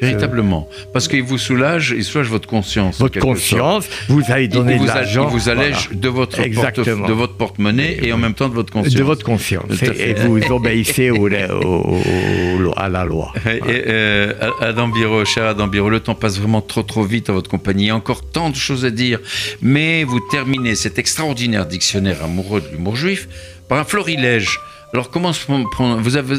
[0.00, 0.68] Véritablement.
[0.92, 3.00] Parce qu'il vous soulage, il soulage votre conscience.
[3.00, 5.28] en Votre conscience, vous allez donner vous, de l'argent.
[5.30, 6.00] il vous allège voilà.
[6.00, 7.06] de votre, porte- Exactement.
[7.08, 8.94] de votre porte-monnaie et en même temps de votre conscience.
[8.94, 9.82] De votre conscience.
[9.82, 13.32] Et, et vous obéissez au- au- au- à la loi.
[13.46, 17.32] Et, euh, Adam Biro, cher Adam Biro, le temps passe vraiment trop trop vite à
[17.32, 17.84] votre compagnie.
[17.84, 19.20] Il y a encore tant de choses à dire.
[19.62, 23.28] Mais vous terminez cet extraordinaire dictionnaire amoureux de l'humour juif
[23.68, 24.58] par un florilège.
[24.94, 26.36] Alors comment se prend- vous avez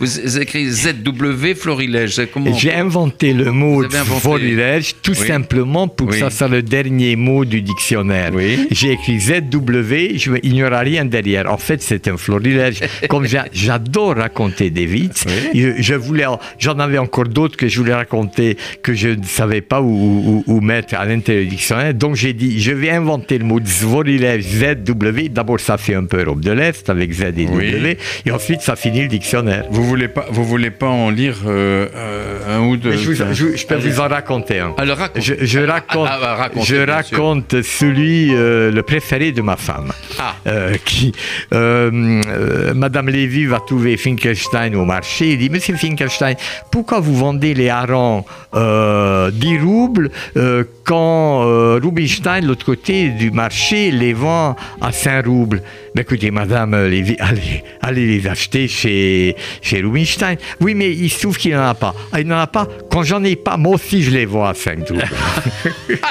[0.00, 4.20] vous écrivez ZW florilège comment J'ai inventé le mot inventé.
[4.20, 5.26] florilège tout Oui.
[5.28, 8.30] simplement pour que ça soit le dernier mot du dictionnaire.
[8.34, 8.66] Oui.
[8.72, 11.48] J'ai écrit ZW, je, il n'y aura rien derrière.
[11.52, 12.80] En fait, c'est un florilège.
[13.08, 15.24] Comme j'a- j'adore raconter des vites,
[15.54, 19.22] je, je voulais, en- j'en avais encore d'autres que je voulais raconter que je ne
[19.22, 21.94] savais pas où, où- où mettre à l'intérieur du dictionnaire.
[21.94, 25.28] Donc j'ai dit, je vais inventer le mot florilège ZW.
[25.30, 27.91] D'abord, ça fait un peu Europe de l'Est avec Z et Oui.
[28.26, 29.64] Et ensuite, ça finit le dictionnaire.
[29.70, 32.92] Vous voulez pas vous voulez pas en lire euh, euh, un ou deux?
[32.96, 33.90] Je, vous- je- je peux Allez.
[33.90, 34.74] vous en raconter un.
[34.78, 35.20] Alors racontez.
[35.20, 36.86] Je, je raconte, Ah, bah, je sûr.
[36.88, 39.92] raconte celui, euh, le préféré de ma femme.
[40.18, 40.34] Ah.
[40.84, 41.12] Qui,
[42.74, 45.32] Madame Lévy va trouver Finkelstein au marché.
[45.32, 46.34] Il dit Monsieur Finkelstein,
[46.70, 48.24] pourquoi vous vendez les harengs
[48.54, 50.10] euh, 10 roubles
[50.84, 55.62] quand euh, Rubinstein, de l'autre côté du marché, les vend à 5 roubles
[55.94, 60.36] Mais Écoutez, Madame Lévy, allez, allez les acheter chez, chez Rubinstein.
[60.60, 61.94] Oui, mais il se trouve qu'il n'en a pas.
[62.12, 64.54] Ah, il n'en a pas Quand j'en ai pas, moi aussi je les vends à
[64.54, 65.04] 5 roubles.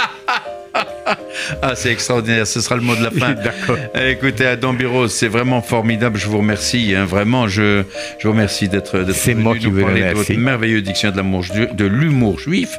[1.62, 3.34] Ah, c'est extraordinaire, ce sera le mot de la fin.
[3.34, 3.78] D'accord.
[3.96, 7.84] Eh, Écoutez, Adam Biros, c'est vraiment formidable, je vous remercie, hein, vraiment, je,
[8.20, 10.34] je vous remercie d'être d'être C'est venu moi qui nous vous parler de remercie.
[10.34, 12.78] votre merveilleux dictionnaire de l'amour ju- de l'humour juif.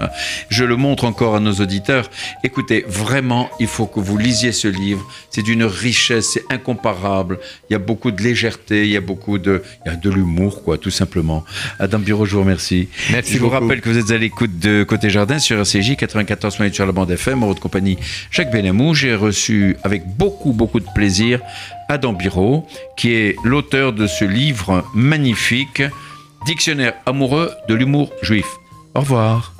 [0.48, 2.10] Je le montre encore à nos auditeurs.
[2.44, 7.38] Écoutez, vraiment, il faut que vous lisiez ce livre, c'est d'une richesse, c'est incomparable,
[7.68, 10.10] il y a beaucoup de légèreté, il y a beaucoup de, il y a de
[10.10, 11.44] l'humour, quoi, tout simplement.
[11.78, 12.88] Adam Biros, je vous remercie.
[13.10, 13.60] Merci je vous beaucoup.
[13.62, 16.92] rappelle que vous êtes à l'écoute de Côté Jardin sur RCJ 94 minutes sur la
[16.92, 17.98] bande FM en votre compagnie
[18.30, 18.94] Jacques Benamou.
[18.94, 21.40] J'ai reçu avec beaucoup beaucoup de plaisir
[21.88, 25.82] Adam Biro qui est l'auteur de ce livre magnifique
[26.46, 28.46] Dictionnaire amoureux de l'humour juif.
[28.94, 29.51] Au revoir.